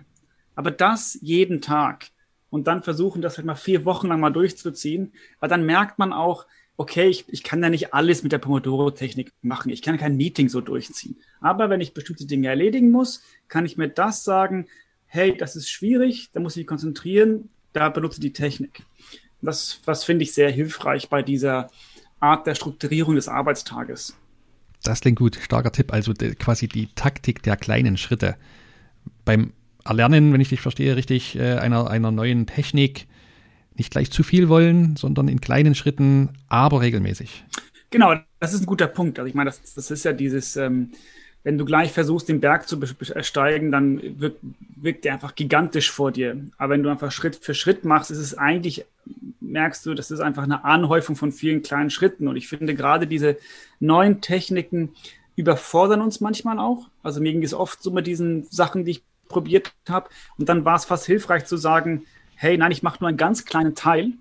Aber 0.56 0.72
das 0.72 1.18
jeden 1.22 1.62
Tag. 1.62 2.08
Und 2.50 2.68
dann 2.68 2.84
versuchen, 2.84 3.22
das 3.22 3.38
halt 3.38 3.46
mal 3.46 3.56
vier 3.56 3.84
Wochen 3.84 4.08
lang 4.08 4.22
mal 4.22 4.30
durchzuziehen. 4.30 5.12
Weil 5.40 5.50
dann 5.50 5.66
merkt 5.66 6.00
man 6.00 6.14
auch, 6.14 6.46
okay, 6.78 7.08
ich, 7.08 7.26
ich 7.28 7.44
kann 7.44 7.62
ja 7.62 7.70
nicht 7.70 7.94
alles 7.94 8.24
mit 8.24 8.32
der 8.32 8.38
Pomodoro-Technik 8.38 9.34
machen. 9.42 9.72
Ich 9.72 9.82
kann 9.82 9.98
kein 9.98 10.18
Meeting 10.18 10.50
so 10.50 10.62
durchziehen. 10.62 11.18
Aber 11.42 11.70
wenn 11.70 11.82
ich 11.82 11.94
bestimmte 11.94 12.26
Dinge 12.26 12.48
erledigen 12.48 12.92
muss, 12.92 13.22
kann 13.48 13.66
ich 13.66 13.78
mir 13.78 13.90
das 13.90 14.24
sagen, 14.24 14.68
hey, 15.06 15.36
das 15.36 15.56
ist 15.56 15.70
schwierig, 15.70 16.30
da 16.34 16.40
muss 16.40 16.54
ich 16.54 16.62
mich 16.62 16.68
konzentrieren, 16.68 17.50
da 17.74 17.90
benutze 17.90 18.22
die 18.22 18.34
Technik. 18.34 18.84
Das, 19.42 19.80
was 19.86 20.04
finde 20.04 20.24
ich 20.24 20.34
sehr 20.34 20.50
hilfreich 20.50 21.10
bei 21.10 21.22
dieser 21.22 21.70
Art 22.26 22.48
der 22.48 22.56
Strukturierung 22.56 23.16
des 23.16 23.28
Arbeitstages. 23.28 24.16
Das 24.84 25.02
klingt 25.02 25.18
gut, 25.18 25.38
starker 25.42 25.72
Tipp. 25.72 25.94
Also 25.94 26.14
quasi 26.14 26.68
die 26.68 26.88
Taktik 26.96 27.42
der 27.44 27.56
kleinen 27.56 27.98
Schritte. 27.98 28.36
Beim 29.24 29.54
Erlernen, 29.84 30.34
wenn 30.34 30.42
ich 30.42 30.50
dich 30.50 30.62
verstehe, 30.62 30.96
richtig, 30.96 31.36
äh, 31.36 31.56
einer, 31.56 31.90
einer 31.90 32.12
neuen 32.12 32.48
Technik 32.48 33.08
nicht 33.76 33.92
gleich 33.92 34.12
zu 34.12 34.24
viel 34.24 34.50
wollen, 34.50 34.96
sondern 34.96 35.28
in 35.28 35.42
kleinen 35.42 35.76
Schritten, 35.76 36.30
aber 36.48 36.82
regelmäßig. 36.82 37.44
Genau, 37.90 38.16
das 38.40 38.54
ist 38.54 38.62
ein 38.62 38.66
guter 38.66 38.88
Punkt. 38.88 39.20
Also 39.20 39.28
ich 39.28 39.36
meine, 39.36 39.50
das, 39.50 39.74
das 39.74 39.92
ist 39.92 40.06
ja 40.06 40.14
dieses, 40.14 40.56
ähm, 40.56 40.92
wenn 41.44 41.58
du 41.58 41.66
gleich 41.66 41.92
versuchst, 41.92 42.28
den 42.28 42.42
Berg 42.42 42.68
zu 42.68 42.80
ersteigen, 43.14 43.72
dann 43.72 44.02
wirkt, 44.20 44.40
wirkt 44.76 45.06
der 45.06 45.14
einfach 45.14 45.36
gigantisch 45.36 45.92
vor 45.92 46.12
dir. 46.12 46.36
Aber 46.58 46.74
wenn 46.74 46.84
du 46.84 46.90
einfach 46.90 47.12
Schritt 47.12 47.36
für 47.36 47.54
Schritt 47.54 47.86
machst, 47.86 48.10
ist 48.10 48.18
es 48.18 48.36
eigentlich, 48.36 48.86
merkst 49.40 49.86
du, 49.86 49.94
das 49.94 50.12
ist 50.12 50.20
einfach 50.20 50.44
eine 50.44 50.64
Anhäufung 50.64 51.16
von 51.16 51.32
vielen 51.32 51.62
kleinen 51.62 51.90
Schritten. 51.90 52.28
Und 52.28 52.36
ich 52.36 52.48
finde 52.48 52.76
gerade 52.76 53.08
diese 53.08 53.38
neuen 53.80 54.22
Techniken 54.22 54.94
überfordern 55.36 56.02
uns 56.02 56.22
manchmal 56.22 56.60
auch. 56.60 56.90
Also 57.04 57.22
mir 57.22 57.32
ging 57.32 57.44
es 57.44 57.54
oft 57.54 57.82
so 57.82 57.92
mit 57.92 58.08
diesen 58.08 58.44
Sachen, 58.46 58.86
die 58.86 58.92
ich 58.92 59.04
probiert 59.28 59.74
habe. 59.90 60.10
Und 60.38 60.50
dann 60.50 60.66
war 60.66 60.76
es 60.76 60.86
fast 60.86 61.06
hilfreich 61.06 61.46
zu 61.46 61.58
sagen, 61.58 62.06
hey, 62.36 62.58
nein, 62.58 62.72
ich 62.72 62.84
mache 62.84 63.00
nur 63.00 63.10
einen 63.10 63.18
ganz 63.18 63.46
kleinen 63.46 63.76
Teil. 63.76 64.14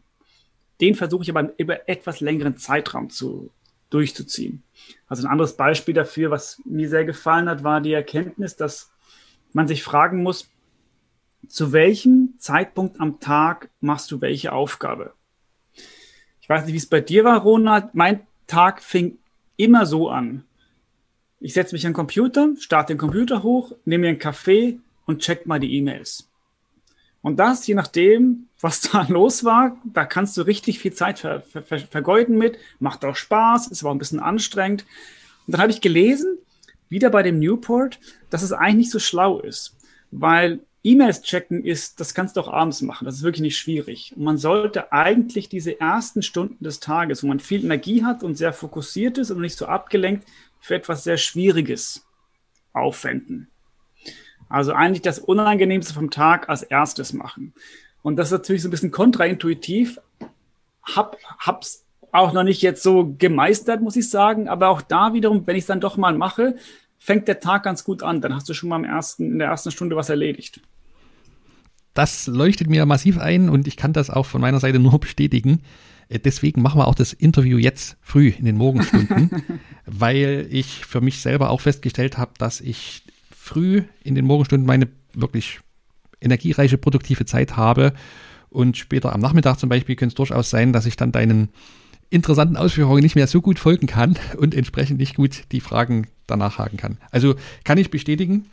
Den 0.81 0.95
versuche 0.95 1.23
ich 1.23 1.31
aber 1.31 1.53
über 1.57 1.89
etwas 1.89 2.21
längeren 2.21 2.57
Zeitraum 2.57 3.11
zu, 3.11 3.51
durchzuziehen. 3.91 4.63
Also 5.07 5.25
ein 5.25 5.31
anderes 5.31 5.57
Beispiel 5.57 5.95
dafür, 5.95 6.31
was 6.31 6.61
mir 6.65 6.89
sehr 6.89 7.05
gefallen 7.05 7.49
hat, 7.49 7.63
war 7.63 7.81
die 7.81 7.93
Erkenntnis, 7.93 8.57
dass 8.57 8.91
man 9.53 9.69
sich 9.69 9.85
fragen 9.85 10.23
muss, 10.23 10.51
zu 11.49 11.73
welchem 11.73 12.35
Zeitpunkt 12.39 13.01
am 13.01 13.21
Tag 13.21 13.71
machst 13.81 14.11
du 14.11 14.21
welche 14.21 14.53
Aufgabe? 14.53 15.13
Ich 16.41 16.49
weiß 16.49 16.65
nicht, 16.65 16.75
wie 16.75 16.79
es 16.79 16.87
bei 16.87 17.01
dir 17.01 17.25
war, 17.25 17.41
Ronald. 17.41 17.95
Mein 17.95 18.27
Tag 18.47 18.83
fing 18.83 19.19
immer 19.57 19.87
so 19.87 20.09
an. 20.09 20.45
Ich 21.41 21.55
setze 21.55 21.75
mich 21.75 21.87
an 21.87 21.93
den 21.93 21.97
Computer, 21.97 22.51
starte 22.59 22.93
den 22.93 22.99
Computer 22.99 23.43
hoch, 23.43 23.73
nehme 23.85 24.03
mir 24.03 24.09
einen 24.09 24.19
Kaffee 24.19 24.79
und 25.07 25.21
check 25.21 25.47
mal 25.47 25.61
die 25.61 25.75
E-Mails. 25.77 26.31
Und 27.23 27.39
das, 27.39 27.67
je 27.67 27.75
nachdem, 27.75 28.49
was 28.61 28.81
da 28.93 29.07
los 29.09 29.45
war, 29.45 29.79
da 29.85 30.05
kannst 30.05 30.37
du 30.37 30.43
richtig 30.43 30.79
viel 30.79 30.93
Zeit 30.93 31.19
ver 31.19 31.41
ver 31.41 31.63
ver 31.63 31.79
vergeuden 31.79 32.37
mit. 32.37 32.59
Macht 32.79 33.05
auch 33.05 33.17
Spaß, 33.17 33.69
ist 33.69 33.83
aber 33.83 33.95
ein 33.95 33.99
bisschen 33.99 34.21
anstrengend. 34.21 34.85
Und 35.47 35.53
dann 35.53 35.61
habe 35.63 35.73
ich 35.73 35.81
gelesen, 35.81 36.39
wieder 36.89 37.11
bei 37.11 37.23
dem 37.23 37.39
Newport, 37.39 37.99
dass 38.31 38.43
es 38.43 38.53
eigentlich 38.53 38.77
nicht 38.77 38.91
so 38.91 38.99
schlau 38.99 39.41
ist, 39.41 39.77
weil 40.11 40.61
E-Mails 40.85 41.23
checken 41.23 41.65
ist, 41.65 41.99
das 41.99 42.13
kannst 42.13 42.37
du 42.37 42.43
auch 42.43 42.53
abends 42.53 42.83
machen. 42.83 43.07
Das 43.07 43.17
ist 43.17 43.23
wirklich 43.23 43.41
nicht 43.41 43.59
schwierig. 43.59 44.13
Und 44.15 44.23
man 44.23 44.37
sollte 44.37 44.93
eigentlich 44.93 45.49
diese 45.49 45.81
ersten 45.81 46.23
Stunden 46.23 46.63
des 46.63 46.79
Tages, 46.79 47.23
wo 47.23 47.27
man 47.27 47.41
viel 47.41 47.65
Energie 47.65 48.05
hat 48.05 48.23
und 48.23 48.37
sehr 48.37 48.53
fokussiert 48.53 49.17
ist 49.17 49.31
und 49.31 49.41
nicht 49.41 49.57
so 49.57 49.65
abgelenkt, 49.67 50.29
für 50.61 50.75
etwas 50.75 51.03
sehr 51.03 51.17
Schwieriges 51.17 52.07
aufwenden. 52.75 53.49
Also 54.51 54.75
eigentlich 54.75 55.01
das 55.01 55.19
Unangenehmste 55.19 55.95
vom 55.95 56.11
Tag 56.11 56.51
als 56.51 56.63
erstes 56.63 57.15
machen. 57.15 57.55
Und 58.03 58.17
das 58.17 58.29
ist 58.29 58.33
natürlich 58.33 58.61
so 58.61 58.69
ein 58.69 58.71
bisschen 58.71 58.91
kontraintuitiv. 58.91 59.99
Hab, 60.83 61.17
hab's 61.39 61.87
auch 62.13 62.35
noch 62.35 62.45
nicht 62.45 62.61
jetzt 62.61 62.83
so 62.83 63.15
gemeistert, 63.19 63.81
muss 63.81 63.97
ich 63.97 64.11
sagen. 64.11 64.49
Aber 64.49 64.69
auch 64.69 64.83
da 64.83 65.15
wiederum, 65.15 65.47
wenn 65.47 65.57
ich 65.57 65.63
es 65.63 65.67
dann 65.69 65.81
doch 65.81 65.97
mal 65.97 66.13
mache, 66.13 66.57
fängt 66.99 67.27
der 67.27 67.41
Tag 67.41 67.63
ganz 67.63 67.85
gut 67.85 68.03
an. 68.03 68.21
Dann 68.21 68.35
hast 68.35 68.51
du 68.51 68.53
schon 68.53 68.69
mal 68.69 68.77
im 68.77 68.85
ersten, 68.85 69.33
in 69.33 69.39
der 69.39 69.49
ersten 69.49 69.71
Stunde 69.71 69.97
was 69.97 70.11
erledigt. 70.11 70.61
Das 71.95 72.27
leuchtet 72.27 72.69
mir 72.69 72.85
massiv 72.87 73.19
ein 73.19 73.49
und 73.49 73.67
ich 73.69 73.77
kann 73.77 73.93
das 73.93 74.11
auch 74.11 74.27
von 74.27 74.41
meiner 74.41 74.61
Seite 74.61 74.79
nur 74.79 74.99
bestätigen. 75.01 75.61
Äh, 76.09 76.19
deswegen 76.19 76.63
machen 76.63 76.79
wir 76.79 76.89
auch 76.89 76.95
das 76.95 77.13
Interview 77.13 77.59
jetzt 77.59 77.97
früh 78.03 78.29
in 78.29 78.45
den 78.45 78.57
Morgenstunden, 78.57 79.31
weil 79.87 80.47
ich 80.51 80.85
für 80.85 81.01
mich 81.01 81.21
selber 81.21 81.51
auch 81.51 81.61
festgestellt 81.61 82.19
habe, 82.19 82.33
dass 82.39 82.61
ich 82.61 83.03
früh 83.31 83.83
in 84.03 84.15
den 84.15 84.25
Morgenstunden 84.25 84.67
meine 84.67 84.89
wirklich 85.13 85.61
energiereiche, 86.21 86.79
produktive 86.79 87.27
Zeit 87.27 87.57
habe. 87.57 87.93
Und 88.51 88.77
später 88.77 89.13
am 89.13 89.21
Nachmittag 89.21 89.59
zum 89.59 89.69
Beispiel 89.69 89.97
könnte 89.97 90.13
es 90.13 90.17
durchaus 90.17 90.51
sein, 90.51 90.73
dass 90.73 90.87
ich 90.87 90.97
dann 90.97 91.13
deinen 91.13 91.49
interessanten 92.11 92.57
Ausführungen 92.57 93.03
nicht 93.03 93.17
mehr 93.17 93.27
so 93.27 93.41
gut 93.41 93.59
folgen 93.59 93.87
kann 93.87 94.17
und 94.39 94.55
entsprechend 94.55 94.99
nicht 94.99 95.17
gut 95.17 95.45
die 95.53 95.61
Fragen 95.61 96.07
danach 96.27 96.59
haken 96.59 96.77
kann. 96.77 96.99
Also 97.11 97.35
kann 97.65 97.79
ich 97.79 97.91
bestätigen, 97.91 98.47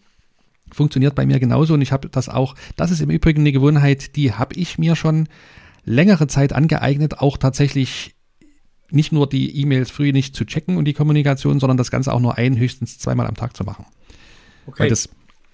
funktioniert 0.72 1.16
bei 1.16 1.26
mir 1.26 1.40
genauso 1.40 1.74
und 1.74 1.82
ich 1.82 1.92
habe 1.92 2.10
das 2.10 2.30
auch, 2.30 2.56
das 2.76 2.92
ist 2.92 3.02
im 3.02 3.10
Übrigen 3.10 3.42
eine 3.42 3.52
Gewohnheit, 3.52 4.16
die 4.16 4.34
habe 4.34 4.56
ich 4.56 4.78
mir 4.78 4.96
schon 4.96 5.28
längere 5.84 6.28
Zeit 6.28 6.54
angeeignet, 6.54 7.20
auch 7.20 7.38
tatsächlich 7.38 8.16
nicht 8.90 9.12
nur 9.12 9.28
die 9.28 9.58
E-Mails 9.62 9.90
früh 9.90 10.12
nicht 10.12 10.36
zu 10.36 10.46
checken 10.46 10.78
und 10.78 10.86
die 10.86 10.94
Kommunikation, 10.94 11.60
sondern 11.60 11.78
das 11.78 11.92
Ganze 11.92 12.14
auch 12.14 12.20
nur 12.20 12.38
ein, 12.38 12.58
höchstens 12.58 13.00
zweimal 13.00 13.28
am 13.28 13.36
Tag 13.36 13.56
zu 13.56 13.64
machen. 13.64 13.86
Okay. 14.68 14.84
Weil, 14.84 14.90
das, 14.90 15.10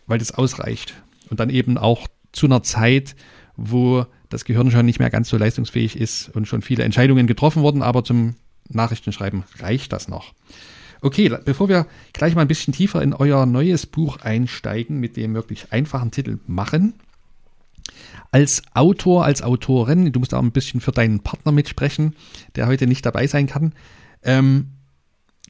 weil 0.08 0.20
das 0.20 0.32
ausreicht. 0.32 0.96
Und 1.30 1.40
dann 1.40 1.50
eben 1.50 1.78
auch 1.78 2.08
zu 2.32 2.48
einer 2.48 2.64
Zeit, 2.64 3.16
wo 3.56 4.06
das 4.30 4.46
Gehirn 4.46 4.72
schon 4.72 4.86
nicht 4.86 5.00
mehr 5.00 5.10
ganz 5.10 5.30
so 5.30 5.38
leistungsfähig 5.38 5.98
ist 5.98 6.30
und 6.36 6.48
schon 6.48 6.62
viele 6.62 6.84
Entscheidungen 6.84 7.28
getroffen 7.28 7.62
wurden, 7.62 7.82
aber 7.82 8.04
zum 8.04 8.36
Nachrichtenschreiben 8.70 9.44
reicht 9.60 9.94
das 9.94 10.08
noch. 10.08 10.34
Okay, 11.02 11.30
bevor 11.46 11.70
wir 11.70 11.88
gleich 12.14 12.36
mal 12.36 12.42
ein 12.42 12.48
bisschen 12.48 12.74
tiefer 12.74 13.02
in 13.02 13.14
euer 13.14 13.46
neues 13.46 13.86
Buch 13.86 14.18
einsteigen 14.18 15.00
mit 15.00 15.16
dem 15.16 15.34
wirklich 15.34 15.72
einfachen 15.72 16.12
Titel 16.12 16.40
Machen. 16.48 16.96
Als 18.32 18.64
Autor, 18.74 19.26
als 19.26 19.42
Autorin, 19.42 20.12
du 20.12 20.20
musst 20.20 20.34
auch 20.34 20.42
ein 20.42 20.52
bisschen 20.52 20.82
für 20.82 20.92
deinen 20.92 21.22
Partner 21.22 21.52
mitsprechen, 21.52 22.16
der 22.56 22.68
heute 22.68 22.88
nicht 22.88 23.06
dabei 23.06 23.28
sein 23.28 23.48
kann. 23.48 23.74
Ähm, 24.24 24.72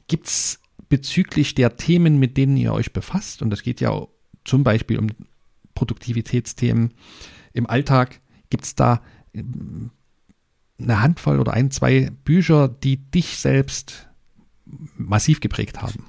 Gibt 0.06 0.26
es 0.26 0.60
bezüglich 0.88 1.54
der 1.54 1.76
Themen, 1.76 2.18
mit 2.18 2.36
denen 2.36 2.56
ihr 2.56 2.72
euch 2.72 2.92
befasst, 2.92 3.42
und 3.42 3.50
das 3.50 3.62
geht 3.62 3.80
ja 3.80 4.06
zum 4.44 4.64
Beispiel 4.64 4.98
um 4.98 5.08
Produktivitätsthemen 5.74 6.94
im 7.52 7.68
Alltag, 7.68 8.20
gibt 8.50 8.64
es 8.64 8.74
da 8.74 9.02
ähm, 9.34 9.90
eine 10.80 11.02
Handvoll 11.02 11.40
oder 11.40 11.52
ein, 11.52 11.70
zwei 11.70 12.10
Bücher, 12.24 12.68
die 12.68 12.96
dich 13.10 13.36
selbst 13.36 14.07
massiv 14.96 15.40
geprägt 15.40 15.80
haben? 15.82 16.04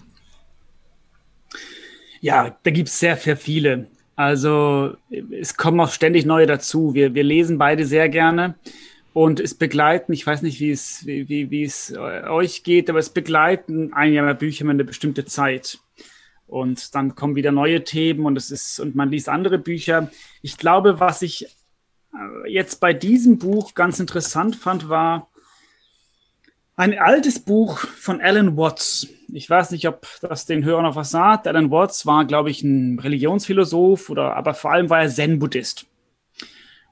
Ja, 2.21 2.57
da 2.63 2.71
gibt 2.71 2.89
es 2.89 2.99
sehr, 2.99 3.15
sehr 3.15 3.37
viele. 3.37 3.87
Also 4.15 4.97
es 5.31 5.55
kommen 5.55 5.79
auch 5.79 5.91
ständig 5.91 6.25
neue 6.25 6.45
dazu. 6.45 6.93
Wir, 6.93 7.13
wir 7.13 7.23
lesen 7.23 7.57
beide 7.57 7.85
sehr 7.85 8.09
gerne. 8.09 8.55
Und 9.13 9.39
es 9.39 9.55
begleiten, 9.55 10.13
ich 10.13 10.25
weiß 10.25 10.41
nicht, 10.41 10.59
wie 10.59 10.71
es, 10.71 11.05
wie, 11.05 11.49
wie, 11.49 11.63
es 11.63 11.93
euch 11.97 12.63
geht, 12.63 12.89
aber 12.89 12.99
es 12.99 13.09
begleiten 13.09 13.93
ein 13.93 14.13
Jahr 14.13 14.33
Bücher 14.33 14.63
über 14.63 14.71
eine 14.71 14.83
bestimmte 14.83 15.25
Zeit. 15.25 15.79
Und 16.47 16.95
dann 16.95 17.15
kommen 17.15 17.35
wieder 17.35 17.51
neue 17.51 17.83
Themen 17.83 18.25
und 18.25 18.35
es 18.37 18.51
ist, 18.51 18.79
und 18.79 18.95
man 18.95 19.11
liest 19.11 19.29
andere 19.29 19.57
Bücher. 19.57 20.11
Ich 20.41 20.57
glaube, 20.57 20.99
was 20.99 21.21
ich 21.21 21.45
äh, 22.13 22.51
jetzt 22.51 22.79
bei 22.79 22.93
diesem 22.93 23.37
Buch 23.37 23.73
ganz 23.73 23.99
interessant 23.99 24.55
fand, 24.55 24.89
war 24.89 25.29
ein 26.79 26.97
altes 26.97 27.41
Buch 27.41 27.79
von 27.79 28.21
Alan 28.21 28.55
Watts. 28.55 29.09
Ich 29.33 29.49
weiß 29.49 29.71
nicht, 29.71 29.85
ob 29.89 30.07
das 30.21 30.45
den 30.45 30.63
Hörern 30.63 30.85
noch 30.85 30.95
was 30.95 31.09
sagt. 31.09 31.45
Alan 31.45 31.71
Watts 31.71 32.05
war, 32.05 32.23
glaube 32.23 32.51
ich, 32.51 32.63
ein 32.63 32.97
Religionsphilosoph 32.99 34.09
oder, 34.09 34.37
aber 34.37 34.53
vor 34.53 34.71
allem 34.71 34.89
war 34.89 35.01
er 35.01 35.09
Zen-Buddhist. 35.09 35.87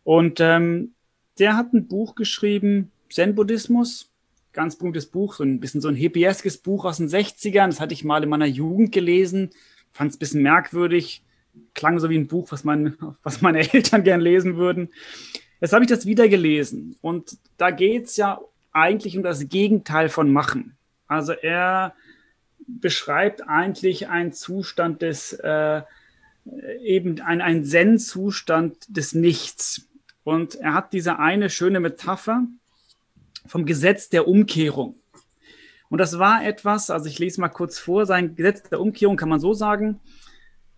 Und 0.04 0.42
ähm, 0.42 0.92
der 1.40 1.56
hat 1.56 1.72
ein 1.72 1.88
Buch 1.88 2.16
geschrieben, 2.16 2.92
Zen-Buddhismus, 3.10 4.12
ganz 4.52 4.76
berühmtes 4.76 5.06
Buch, 5.06 5.36
so 5.36 5.46
ein 5.46 5.62
bisschen 5.62 5.80
so 5.80 5.88
ein 5.88 5.96
hippieskes 5.96 6.58
Buch 6.58 6.84
aus 6.84 6.98
den 6.98 7.08
60ern. 7.08 7.68
Das 7.68 7.80
hatte 7.80 7.94
ich 7.94 8.04
mal 8.04 8.24
in 8.24 8.30
meiner 8.30 8.46
Jugend 8.46 8.92
gelesen, 8.92 9.52
fand 9.94 10.12
es 10.12 10.18
ein 10.18 10.20
bisschen 10.20 10.44
merkwürdig, 10.44 11.24
klang 11.76 11.98
so 12.00 12.10
wie 12.10 12.18
ein 12.18 12.28
Buch, 12.28 12.52
was, 12.52 12.66
mein, 12.66 12.98
was 13.24 13.42
meine 13.42 13.60
Eltern 13.60 14.04
gern 14.04 14.20
lesen 14.20 14.58
würden. 14.58 14.90
Jetzt 15.62 15.72
habe 15.72 15.86
ich 15.86 15.90
das 15.90 16.06
wieder 16.06 16.28
gelesen 16.28 16.98
und 17.00 17.38
da 17.56 17.72
geht 17.72 18.08
es 18.08 18.18
ja 18.18 18.42
eigentlich 18.78 19.18
um 19.18 19.24
das 19.24 19.50
Gegenteil 19.50 20.08
von 20.08 20.32
machen. 20.32 20.78
Also 21.08 21.34
er 21.34 21.94
beschreibt 22.68 23.48
eigentlich 23.48 24.08
einen 24.08 24.34
Zustand 24.34 25.02
des, 25.02 25.34
äh, 25.34 25.82
eben 26.82 27.20
ein, 27.22 27.42
ein 27.42 27.66
Zen-Zustand 27.66 28.78
des 28.88 29.14
Nichts. 29.14 29.88
Und 30.24 30.56
er 30.56 30.74
hat 30.74 30.94
diese 30.94 31.20
eine 31.20 31.50
schöne 31.50 31.80
Metapher 31.80 32.44
vom 33.46 33.66
Gesetz 33.66 34.10
der 34.10 34.28
Umkehrung. 34.28 34.96
Und 35.90 36.00
das 36.00 36.20
war 36.20 36.46
etwas, 36.46 36.90
also 36.90 37.08
ich 37.08 37.18
lese 37.18 37.40
mal 37.40 37.48
kurz 37.48 37.80
vor, 37.80 38.06
sein 38.06 38.36
Gesetz 38.36 38.64
der 38.64 38.82
Umkehrung 38.82 39.16
kann 39.16 39.30
man 39.30 39.40
so 39.40 39.54
sagen, 39.54 40.02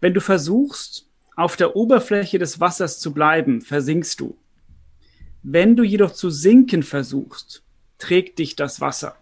wenn 0.02 0.14
du 0.14 0.22
versuchst, 0.22 1.08
auf 1.36 1.56
der 1.56 1.76
Oberfläche 1.76 2.38
des 2.38 2.60
Wassers 2.60 3.00
zu 3.00 3.14
bleiben, 3.14 3.62
versinkst 3.62 4.20
du. 4.20 4.38
Wenn 5.42 5.76
du 5.76 5.84
jedoch 5.84 6.12
zu 6.12 6.30
sinken 6.30 6.84
versuchst, 6.84 7.64
trägt 8.00 8.40
dich 8.40 8.56
das 8.56 8.82
Wasser. 8.82 9.16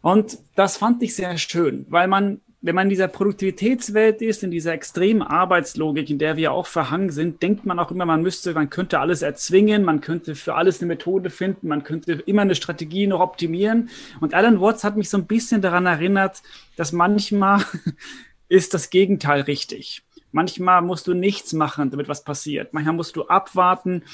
Und 0.00 0.38
das 0.54 0.76
fand 0.76 1.02
ich 1.02 1.14
sehr 1.14 1.36
schön, 1.38 1.86
weil 1.88 2.08
man 2.08 2.40
wenn 2.62 2.76
man 2.76 2.86
in 2.86 2.90
dieser 2.90 3.08
Produktivitätswelt 3.08 4.22
ist, 4.22 4.44
in 4.44 4.52
dieser 4.52 4.72
extremen 4.72 5.22
Arbeitslogik, 5.22 6.08
in 6.08 6.18
der 6.18 6.36
wir 6.36 6.52
auch 6.52 6.66
verhangen 6.66 7.10
sind, 7.10 7.42
denkt 7.42 7.66
man 7.66 7.80
auch 7.80 7.90
immer, 7.90 8.06
man 8.06 8.22
müsste, 8.22 8.54
man 8.54 8.70
könnte 8.70 9.00
alles 9.00 9.22
erzwingen, 9.22 9.82
man 9.82 10.00
könnte 10.00 10.36
für 10.36 10.54
alles 10.54 10.80
eine 10.80 10.86
Methode 10.86 11.28
finden, 11.28 11.66
man 11.66 11.82
könnte 11.82 12.12
immer 12.12 12.42
eine 12.42 12.54
Strategie 12.54 13.08
noch 13.08 13.18
optimieren. 13.18 13.90
Und 14.20 14.32
Alan 14.32 14.60
Watts 14.60 14.84
hat 14.84 14.96
mich 14.96 15.10
so 15.10 15.18
ein 15.18 15.26
bisschen 15.26 15.60
daran 15.60 15.86
erinnert, 15.86 16.42
dass 16.76 16.92
manchmal 16.92 17.64
ist 18.48 18.74
das 18.74 18.90
Gegenteil 18.90 19.42
richtig. 19.42 20.04
Manchmal 20.30 20.82
musst 20.82 21.08
du 21.08 21.14
nichts 21.14 21.52
machen, 21.52 21.90
damit 21.90 22.08
was 22.08 22.22
passiert. 22.22 22.72
Manchmal 22.72 22.94
musst 22.94 23.16
du 23.16 23.26
abwarten 23.26 24.04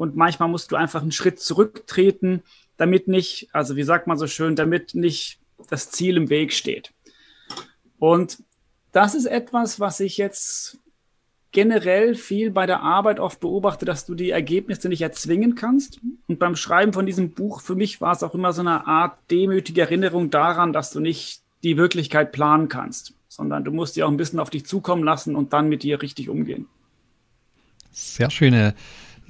und 0.00 0.16
manchmal 0.16 0.48
musst 0.48 0.72
du 0.72 0.76
einfach 0.76 1.02
einen 1.02 1.12
Schritt 1.12 1.40
zurücktreten, 1.40 2.42
damit 2.78 3.06
nicht, 3.06 3.50
also 3.52 3.76
wie 3.76 3.82
sagt 3.82 4.06
man 4.06 4.16
so 4.16 4.26
schön, 4.26 4.56
damit 4.56 4.94
nicht 4.94 5.38
das 5.68 5.90
Ziel 5.90 6.16
im 6.16 6.30
Weg 6.30 6.54
steht. 6.54 6.94
Und 7.98 8.42
das 8.92 9.14
ist 9.14 9.26
etwas, 9.26 9.78
was 9.78 10.00
ich 10.00 10.16
jetzt 10.16 10.78
generell 11.52 12.14
viel 12.14 12.50
bei 12.50 12.64
der 12.64 12.80
Arbeit 12.80 13.20
oft 13.20 13.40
beobachte, 13.40 13.84
dass 13.84 14.06
du 14.06 14.14
die 14.14 14.30
Ergebnisse 14.30 14.88
nicht 14.88 15.02
erzwingen 15.02 15.54
kannst. 15.54 16.00
Und 16.28 16.38
beim 16.38 16.56
Schreiben 16.56 16.94
von 16.94 17.04
diesem 17.04 17.32
Buch, 17.32 17.60
für 17.60 17.74
mich 17.74 18.00
war 18.00 18.12
es 18.12 18.22
auch 18.22 18.34
immer 18.34 18.54
so 18.54 18.62
eine 18.62 18.86
Art 18.86 19.18
demütige 19.30 19.82
Erinnerung 19.82 20.30
daran, 20.30 20.72
dass 20.72 20.92
du 20.92 21.00
nicht 21.00 21.42
die 21.62 21.76
Wirklichkeit 21.76 22.32
planen 22.32 22.70
kannst, 22.70 23.12
sondern 23.28 23.64
du 23.64 23.70
musst 23.70 23.92
sie 23.94 24.02
auch 24.02 24.10
ein 24.10 24.16
bisschen 24.16 24.40
auf 24.40 24.48
dich 24.48 24.64
zukommen 24.64 25.04
lassen 25.04 25.36
und 25.36 25.52
dann 25.52 25.68
mit 25.68 25.82
dir 25.82 26.00
richtig 26.00 26.30
umgehen. 26.30 26.68
Sehr 27.92 28.30
schöne, 28.30 28.74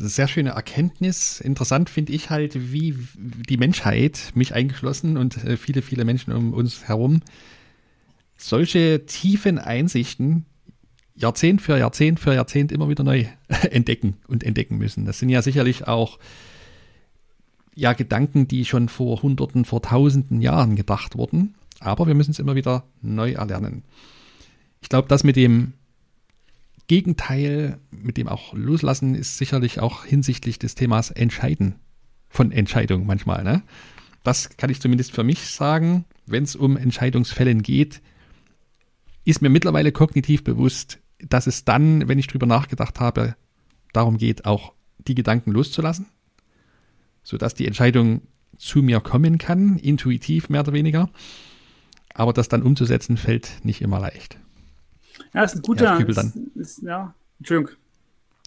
sehr 0.08 0.28
schöne 0.28 0.50
Erkenntnis. 0.50 1.40
Interessant 1.40 1.90
finde 1.90 2.12
ich 2.12 2.30
halt, 2.30 2.72
wie 2.72 2.96
die 3.16 3.56
Menschheit, 3.56 4.32
mich 4.34 4.54
eingeschlossen 4.54 5.16
und 5.16 5.44
äh, 5.44 5.56
viele, 5.56 5.82
viele 5.82 6.04
Menschen 6.04 6.32
um 6.32 6.52
uns 6.52 6.88
herum, 6.88 7.22
solche 8.36 9.04
tiefen 9.06 9.58
Einsichten 9.58 10.46
Jahrzehnt 11.14 11.60
für 11.60 11.78
Jahrzehnt 11.78 12.18
für 12.18 12.34
Jahrzehnt 12.34 12.72
immer 12.72 12.88
wieder 12.88 13.04
neu 13.04 13.26
entdecken 13.70 14.16
und 14.26 14.42
entdecken 14.42 14.78
müssen. 14.78 15.04
Das 15.04 15.18
sind 15.18 15.28
ja 15.28 15.42
sicherlich 15.42 15.86
auch 15.86 16.18
ja 17.74 17.92
Gedanken, 17.92 18.48
die 18.48 18.64
schon 18.64 18.88
vor 18.88 19.22
Hunderten, 19.22 19.64
vor 19.64 19.82
Tausenden 19.82 20.40
Jahren 20.40 20.76
gedacht 20.76 21.16
wurden, 21.16 21.54
aber 21.78 22.06
wir 22.06 22.14
müssen 22.14 22.30
es 22.30 22.38
immer 22.38 22.54
wieder 22.54 22.84
neu 23.02 23.32
erlernen. 23.32 23.82
Ich 24.80 24.88
glaube, 24.88 25.08
das 25.08 25.24
mit 25.24 25.36
dem 25.36 25.74
Gegenteil, 26.90 27.78
mit 27.92 28.16
dem 28.16 28.26
auch 28.26 28.52
Loslassen, 28.52 29.14
ist 29.14 29.38
sicherlich 29.38 29.78
auch 29.78 30.04
hinsichtlich 30.04 30.58
des 30.58 30.74
Themas 30.74 31.12
Entscheiden 31.12 31.76
von 32.28 32.50
Entscheidungen 32.50 33.06
manchmal. 33.06 33.44
Ne? 33.44 33.62
Das 34.24 34.56
kann 34.56 34.70
ich 34.70 34.80
zumindest 34.80 35.12
für 35.12 35.22
mich 35.22 35.46
sagen, 35.46 36.04
wenn 36.26 36.42
es 36.42 36.56
um 36.56 36.76
Entscheidungsfällen 36.76 37.62
geht, 37.62 38.02
ist 39.24 39.40
mir 39.40 39.50
mittlerweile 39.50 39.92
kognitiv 39.92 40.42
bewusst, 40.42 40.98
dass 41.20 41.46
es 41.46 41.64
dann, 41.64 42.08
wenn 42.08 42.18
ich 42.18 42.26
drüber 42.26 42.46
nachgedacht 42.46 42.98
habe, 42.98 43.36
darum 43.92 44.18
geht, 44.18 44.44
auch 44.44 44.72
die 44.98 45.14
Gedanken 45.14 45.52
loszulassen, 45.52 46.06
sodass 47.22 47.54
die 47.54 47.68
Entscheidung 47.68 48.22
zu 48.56 48.82
mir 48.82 48.98
kommen 48.98 49.38
kann, 49.38 49.78
intuitiv 49.78 50.48
mehr 50.48 50.62
oder 50.62 50.72
weniger. 50.72 51.08
Aber 52.14 52.32
das 52.32 52.48
dann 52.48 52.64
umzusetzen, 52.64 53.16
fällt 53.16 53.60
nicht 53.62 53.80
immer 53.80 54.00
leicht. 54.00 54.40
Ja, 55.34 55.44
ist 55.44 55.56
ein 55.56 55.62
guter. 55.62 55.84
Ja, 55.84 56.00
ich 56.00 56.14
dann, 56.14 56.50
ist, 56.54 56.82
ja, 56.82 57.14
Entschuldigung. 57.38 57.76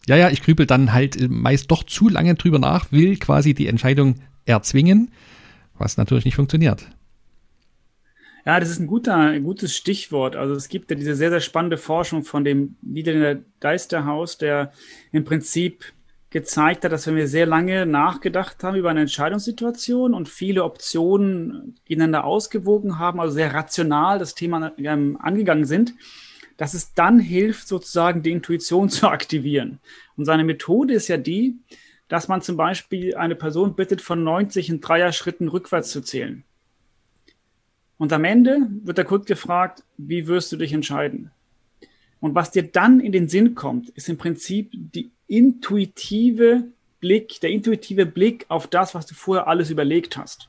Ja, 0.06 0.16
ja, 0.16 0.30
ich 0.30 0.42
grübel 0.42 0.66
dann 0.66 0.92
halt 0.92 1.16
meist 1.30 1.70
doch 1.70 1.82
zu 1.82 2.08
lange 2.08 2.34
drüber 2.34 2.58
nach, 2.58 2.92
will 2.92 3.16
quasi 3.16 3.54
die 3.54 3.68
Entscheidung 3.68 4.16
erzwingen, 4.44 5.10
was 5.78 5.96
natürlich 5.96 6.24
nicht 6.24 6.36
funktioniert. 6.36 6.86
Ja, 8.44 8.60
das 8.60 8.68
ist 8.68 8.78
ein 8.78 8.86
guter, 8.86 9.16
ein 9.16 9.42
gutes 9.42 9.74
Stichwort. 9.74 10.36
Also 10.36 10.54
es 10.54 10.68
gibt 10.68 10.90
ja 10.90 10.96
diese 10.96 11.14
sehr, 11.14 11.30
sehr 11.30 11.40
spannende 11.40 11.78
Forschung 11.78 12.24
von 12.24 12.44
dem 12.44 12.76
Niederländer 12.82 13.42
Deisterhaus, 13.60 14.36
der 14.36 14.72
im 15.12 15.24
Prinzip 15.24 15.94
gezeigt 16.28 16.84
hat, 16.84 16.92
dass 16.92 17.06
wenn 17.06 17.16
wir 17.16 17.28
sehr 17.28 17.46
lange 17.46 17.86
nachgedacht 17.86 18.62
haben 18.62 18.76
über 18.76 18.90
eine 18.90 19.02
Entscheidungssituation 19.02 20.12
und 20.12 20.28
viele 20.28 20.64
Optionen 20.64 21.76
gegeneinander 21.86 22.24
ausgewogen 22.24 22.98
haben, 22.98 23.20
also 23.20 23.32
sehr 23.32 23.54
rational 23.54 24.18
das 24.18 24.34
Thema 24.34 24.72
ähm, 24.76 25.16
angegangen 25.22 25.64
sind, 25.64 25.94
dass 26.56 26.74
es 26.74 26.94
dann 26.94 27.18
hilft, 27.18 27.68
sozusagen 27.68 28.22
die 28.22 28.32
Intuition 28.32 28.88
zu 28.90 29.08
aktivieren. 29.08 29.78
Und 30.16 30.24
seine 30.24 30.44
Methode 30.44 30.94
ist 30.94 31.08
ja 31.08 31.16
die, 31.16 31.56
dass 32.08 32.28
man 32.28 32.42
zum 32.42 32.56
Beispiel 32.56 33.16
eine 33.16 33.34
Person 33.34 33.74
bittet, 33.74 34.02
von 34.02 34.22
90 34.22 34.68
in 34.68 34.80
Dreier-Schritten 34.80 35.48
rückwärts 35.48 35.90
zu 35.90 36.02
zählen. 36.02 36.44
Und 37.96 38.12
am 38.12 38.24
Ende 38.24 38.68
wird 38.82 38.98
der 38.98 39.04
Kunde 39.04 39.24
gefragt, 39.24 39.84
wie 39.96 40.26
wirst 40.26 40.52
du 40.52 40.56
dich 40.56 40.72
entscheiden? 40.72 41.30
Und 42.20 42.34
was 42.34 42.50
dir 42.50 42.62
dann 42.62 43.00
in 43.00 43.12
den 43.12 43.28
Sinn 43.28 43.54
kommt, 43.54 43.90
ist 43.90 44.08
im 44.08 44.18
Prinzip 44.18 44.70
die 44.72 45.12
intuitive 45.26 46.64
Blick, 47.00 47.40
der 47.40 47.50
intuitive 47.50 48.06
Blick 48.06 48.46
auf 48.48 48.66
das, 48.66 48.94
was 48.94 49.06
du 49.06 49.14
vorher 49.14 49.46
alles 49.46 49.70
überlegt 49.70 50.16
hast. 50.16 50.48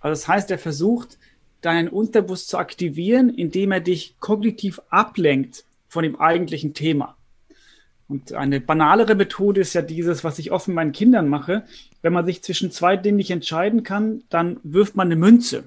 Also 0.00 0.12
das 0.12 0.28
heißt, 0.28 0.50
er 0.50 0.58
versucht, 0.58 1.18
deinen 1.64 1.88
Unterbewusst 1.88 2.48
zu 2.48 2.58
aktivieren, 2.58 3.30
indem 3.30 3.72
er 3.72 3.80
dich 3.80 4.16
kognitiv 4.20 4.80
ablenkt 4.90 5.64
von 5.88 6.02
dem 6.02 6.20
eigentlichen 6.20 6.74
Thema. 6.74 7.16
Und 8.06 8.34
eine 8.34 8.60
banalere 8.60 9.14
Methode 9.14 9.62
ist 9.62 9.74
ja 9.74 9.80
dieses, 9.80 10.24
was 10.24 10.38
ich 10.38 10.52
oft 10.52 10.68
mit 10.68 10.74
meinen 10.74 10.92
Kindern 10.92 11.28
mache. 11.28 11.64
Wenn 12.02 12.12
man 12.12 12.26
sich 12.26 12.42
zwischen 12.42 12.70
zwei 12.70 12.96
Dingen 12.96 13.16
nicht 13.16 13.30
entscheiden 13.30 13.82
kann, 13.82 14.24
dann 14.28 14.60
wirft 14.62 14.94
man 14.94 15.08
eine 15.08 15.16
Münze. 15.16 15.64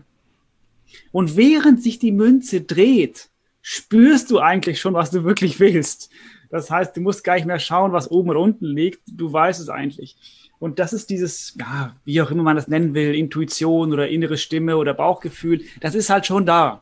Und 1.11 1.35
während 1.35 1.81
sich 1.81 1.97
die 1.97 2.11
Münze 2.11 2.61
dreht, 2.61 3.29
spürst 3.61 4.29
du 4.29 4.39
eigentlich 4.39 4.79
schon, 4.79 4.93
was 4.93 5.09
du 5.09 5.23
wirklich 5.23 5.59
willst. 5.59 6.11
Das 6.49 6.69
heißt, 6.69 6.95
du 6.95 7.01
musst 7.01 7.23
gar 7.23 7.35
nicht 7.35 7.47
mehr 7.47 7.59
schauen, 7.59 7.91
was 7.91 8.09
oben 8.09 8.29
oder 8.29 8.39
unten 8.39 8.65
liegt. 8.65 9.01
Du 9.07 9.33
weißt 9.33 9.59
es 9.59 9.69
eigentlich. 9.69 10.15
Und 10.59 10.79
das 10.79 10.93
ist 10.93 11.09
dieses, 11.09 11.55
ja, 11.59 11.95
wie 12.05 12.21
auch 12.21 12.31
immer 12.31 12.43
man 12.43 12.55
das 12.55 12.67
nennen 12.67 12.93
will, 12.93 13.13
Intuition 13.13 13.93
oder 13.93 14.07
innere 14.07 14.37
Stimme 14.37 14.77
oder 14.77 14.93
Bauchgefühl. 14.93 15.61
Das 15.81 15.93
ist 15.93 16.09
halt 16.09 16.25
schon 16.25 16.45
da. 16.45 16.81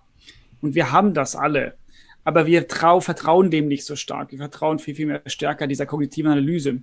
Und 0.61 0.75
wir 0.75 0.91
haben 0.91 1.13
das 1.13 1.35
alle. 1.35 1.75
Aber 2.23 2.47
wir 2.47 2.67
trau, 2.67 3.01
vertrauen 3.01 3.51
dem 3.51 3.67
nicht 3.67 3.85
so 3.85 3.95
stark. 3.95 4.31
Wir 4.31 4.39
vertrauen 4.39 4.79
viel, 4.79 4.95
viel 4.95 5.05
mehr 5.05 5.21
stärker 5.25 5.67
dieser 5.67 5.85
kognitiven 5.85 6.31
Analyse. 6.31 6.81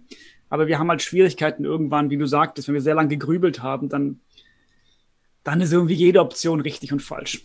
Aber 0.51 0.67
wir 0.67 0.79
haben 0.79 0.91
halt 0.91 1.03
Schwierigkeiten 1.03 1.65
irgendwann, 1.65 2.11
wie 2.11 2.19
du 2.19 2.27
sagtest, 2.27 2.69
wenn 2.69 2.75
wir 2.75 2.83
sehr 2.83 2.95
lange 2.95 3.09
gegrübelt 3.09 3.63
haben, 3.63 3.89
dann 3.89 4.21
dann 5.45 5.61
ist 5.61 5.73
irgendwie 5.73 5.95
jede 5.95 6.21
Option 6.21 6.61
richtig 6.61 6.93
und 6.93 7.01
falsch. 7.01 7.43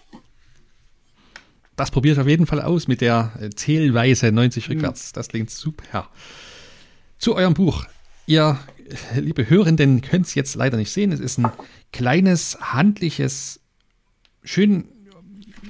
Das 1.75 1.91
probiert 1.91 2.17
auf 2.17 2.27
jeden 2.27 2.47
Fall 2.47 2.61
aus 2.61 2.87
mit 2.87 3.01
der 3.01 3.33
äh, 3.39 3.49
Zählweise 3.49 4.31
90 4.31 4.69
rückwärts. 4.69 5.13
Das 5.13 5.27
klingt 5.29 5.51
super. 5.51 6.09
Zu 7.19 7.35
eurem 7.35 7.53
Buch. 7.53 7.85
Ihr 8.25 8.59
liebe 9.15 9.49
Hörenden 9.49 10.01
können 10.01 10.23
es 10.23 10.35
jetzt 10.35 10.55
leider 10.55 10.77
nicht 10.77 10.91
sehen. 10.91 11.11
Es 11.11 11.19
ist 11.19 11.37
ein 11.37 11.51
kleines, 11.91 12.57
handliches, 12.61 13.59
schön, 14.43 14.85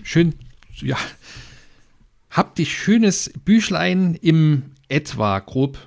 schön, 0.03 0.35
ja, 0.75 0.97
haptisch 2.29 2.77
schönes 2.77 3.31
Büchlein 3.45 4.15
im 4.15 4.71
etwa 4.89 5.39
grob, 5.39 5.77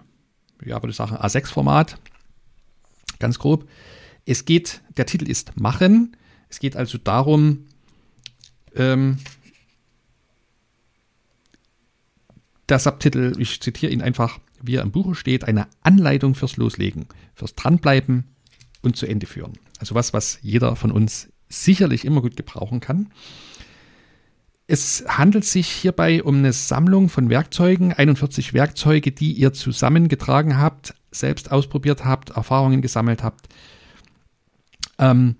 ja, 0.65 0.83
würde 0.83 0.91
ich 0.91 0.97
sagen, 0.97 1.17
A6-Format. 1.17 1.99
Ganz 3.19 3.39
grob. 3.39 3.69
Es 4.27 4.45
geht, 4.45 4.81
der 4.97 5.07
Titel 5.07 5.29
ist 5.29 5.59
Machen. 5.61 6.17
Es 6.49 6.59
geht 6.59 6.77
also 6.77 6.99
darum, 6.99 7.67
ähm, 8.75 9.19
der 12.69 12.79
Subtitel, 12.79 13.35
ich 13.39 13.61
zitiere 13.61 13.93
ihn 13.93 14.03
einfach, 14.03 14.39
wie 14.63 14.77
er 14.77 14.83
im 14.83 14.93
Buch 14.93 15.15
steht, 15.15 15.45
eine 15.45 15.67
Anleitung 15.83 16.35
fürs 16.35 16.57
Loslegen, 16.57 17.07
fürs 17.35 17.55
Dranbleiben 17.55 18.25
und 18.83 18.97
zu 18.97 19.07
Ende 19.07 19.27
führen. 19.27 19.53
Also 19.79 19.95
was, 19.95 20.13
was 20.13 20.39
jeder 20.43 20.77
von 20.77 20.93
uns 20.93 21.29
sicherlich 21.49 22.05
immer 22.05 22.23
gut 22.23 22.37
gebrauchen 22.37 22.81
kann. 22.81 23.11
Es 24.67 25.05
handelt 25.09 25.45
sich 25.45 25.67
hierbei 25.67 26.23
um 26.23 26.37
eine 26.37 26.53
Sammlung 26.53 27.09
von 27.09 27.29
Werkzeugen, 27.29 27.93
41 27.93 28.55
Werkzeuge, 28.55 29.11
die 29.11 29.33
ihr 29.33 29.53
zusammengetragen 29.53 30.59
habt, 30.59 30.95
selbst 31.11 31.51
ausprobiert 31.51 32.05
habt, 32.05 32.31
Erfahrungen 32.31 32.81
gesammelt 32.81 33.25
habt. 33.25 33.49
Ähm, 34.99 35.37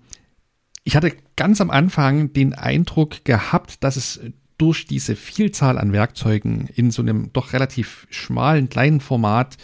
ich 0.83 0.97
hatte 0.97 1.15
ganz 1.37 1.61
am 1.61 1.69
Anfang 1.69 2.33
den 2.33 2.53
Eindruck 2.53 3.23
gehabt, 3.23 3.83
dass 3.83 3.95
es 3.95 4.19
durch 4.61 4.85
diese 4.85 5.15
Vielzahl 5.15 5.79
an 5.79 5.91
Werkzeugen 5.91 6.69
in 6.75 6.91
so 6.91 7.01
einem 7.01 7.33
doch 7.33 7.51
relativ 7.51 8.05
schmalen, 8.11 8.69
kleinen 8.69 8.99
Format, 8.99 9.57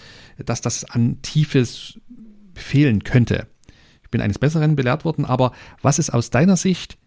dass 0.44 0.62
das 0.62 0.86
an 0.86 1.22
Tiefes 1.22 2.00
fehlen 2.56 3.04
könnte. 3.04 3.46
Ich 4.02 4.10
bin 4.10 4.22
eines 4.22 4.40
Besseren 4.40 4.76
belehrt 4.76 5.06
worden, 5.06 5.24
aber 5.24 5.52
was 5.84 6.00
ist 6.00 6.10
aus 6.10 6.32
deiner 6.32 6.58
Sicht 6.58 6.98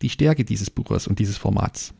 die 0.00 0.08
Stärke 0.08 0.46
dieses 0.46 0.70
Buches 0.70 1.06
und 1.06 1.18
dieses 1.18 1.36
Formats? 1.36 1.92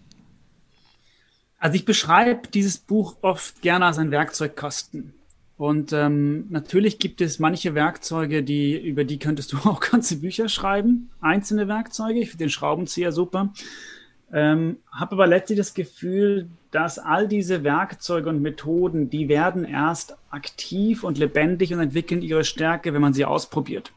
Also 1.59 1.76
ich 1.76 1.85
beschreibe 1.85 2.48
dieses 2.48 2.78
Buch 2.78 3.18
oft 3.20 3.61
gerne 3.61 3.85
als 3.85 3.98
ein 3.98 4.11
Werkzeugkasten. 4.11 5.12
Und 5.59 5.92
ähm, 5.92 6.46
natürlich 6.48 6.98
gibt 6.98 7.20
es 7.20 7.38
manche 7.38 7.74
Werkzeuge, 7.74 8.42
die, 8.42 8.76
über 8.76 9.04
die 9.04 9.18
könntest 9.18 9.52
du 9.52 9.59
auch 9.64 9.80
ganze 9.80 10.16
Bücher 10.20 10.48
schreiben. 10.48 11.11
Einzelne 11.20 11.68
Werkzeuge. 11.68 12.20
Ich 12.20 12.30
finde 12.30 12.44
den 12.44 12.50
Schraubenzieher 12.50 13.12
super. 13.12 13.52
Ähm, 14.36 14.78
habe 14.90 15.12
aber 15.12 15.28
letztlich 15.28 15.56
das 15.56 15.74
Gefühl, 15.74 16.48
dass 16.72 16.98
all 16.98 17.28
diese 17.28 17.62
Werkzeuge 17.62 18.28
und 18.28 18.42
Methoden, 18.42 19.08
die 19.08 19.28
werden 19.28 19.64
erst 19.64 20.16
aktiv 20.28 21.04
und 21.04 21.18
lebendig 21.18 21.72
und 21.72 21.78
entwickeln 21.78 22.20
ihre 22.20 22.42
Stärke, 22.42 22.92
wenn 22.92 23.00
man 23.00 23.14
sie 23.14 23.24
ausprobiert. 23.24 23.92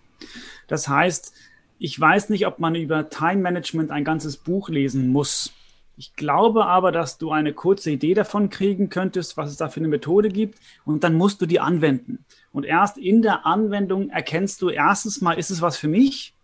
Das 0.68 0.88
heißt, 0.88 1.34
ich 1.80 2.00
weiß 2.00 2.30
nicht, 2.30 2.46
ob 2.46 2.60
man 2.60 2.76
über 2.76 3.10
Time 3.10 3.42
Management 3.42 3.90
ein 3.90 4.04
ganzes 4.04 4.38
Buch 4.38 4.70
lesen 4.70 5.08
muss. 5.08 5.54
Ich 5.96 6.14
glaube 6.14 6.68
aber, 6.68 6.92
dass 6.92 7.18
du 7.18 7.32
eine 7.32 7.54
kurze 7.54 7.90
Idee 7.90 8.14
davon 8.14 8.52
kriegen 8.52 8.90
könntest, 8.92 9.38
was 9.38 9.50
es 9.50 9.58
da 9.58 9.70
für 9.70 9.80
eine 9.80 9.88
Methode 9.88 10.30
gibt, 10.30 10.60
und 10.86 11.04
dann 11.04 11.16
musst 11.16 11.42
du 11.42 11.48
die 11.48 11.60
anwenden. 11.60 12.24
Und 12.52 12.64
erst 12.64 13.00
in 13.00 13.24
der 13.24 13.48
Anwendung 13.48 14.12
erkennst 14.12 14.62
du 14.62 14.70
erstens 14.70 15.20
mal, 15.20 15.40
ist 15.40 15.50
es 15.50 15.64
was 15.64 15.78
für 15.78 15.88
mich? 15.88 16.36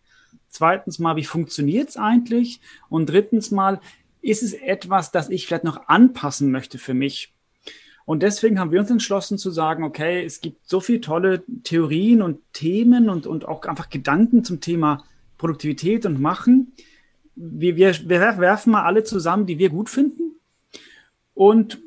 Zweitens 0.54 1.00
mal, 1.00 1.16
wie 1.16 1.24
funktioniert 1.24 1.89
es 1.89 1.98
eigentlich? 1.98 2.62
Und 2.88 3.10
drittens 3.10 3.50
mal, 3.50 3.82
ist 4.22 4.44
es 4.44 4.54
etwas, 4.54 5.10
das 5.10 5.32
ich 5.32 5.48
vielleicht 5.48 5.63
noch 5.63 5.88
anpassen 5.88 6.52
möchte 6.52 6.78
für 6.78 6.94
mich? 6.94 7.34
Und 8.06 8.22
deswegen 8.22 8.60
haben 8.60 8.72
wir 8.72 8.80
uns 8.80 8.92
entschlossen 8.92 9.39
zu 9.39 9.50
sagen, 9.50 9.84
okay, 9.84 10.24
es 10.24 10.42
gibt 10.42 10.70
so 10.70 10.80
viele 10.80 11.02
tolle 11.02 11.44
Theorien 11.63 12.22
und 12.22 12.39
Themen 12.54 13.10
und, 13.10 13.26
und 13.26 13.46
auch 13.46 13.63
einfach 13.63 13.89
Gedanken 13.89 14.44
zum 14.44 14.62
Thema 14.62 15.04
Produktivität 15.39 16.06
und 16.06 16.22
Machen. 16.22 16.74
Wir, 17.36 17.76
wir, 17.76 17.92
wir 18.08 18.20
werfen 18.38 18.74
mal 18.74 18.84
alle 18.84 19.04
zusammen, 19.04 19.48
die 19.48 19.58
wir 19.58 19.70
gut 19.70 19.89
finden 19.89 20.36
und 21.34 21.82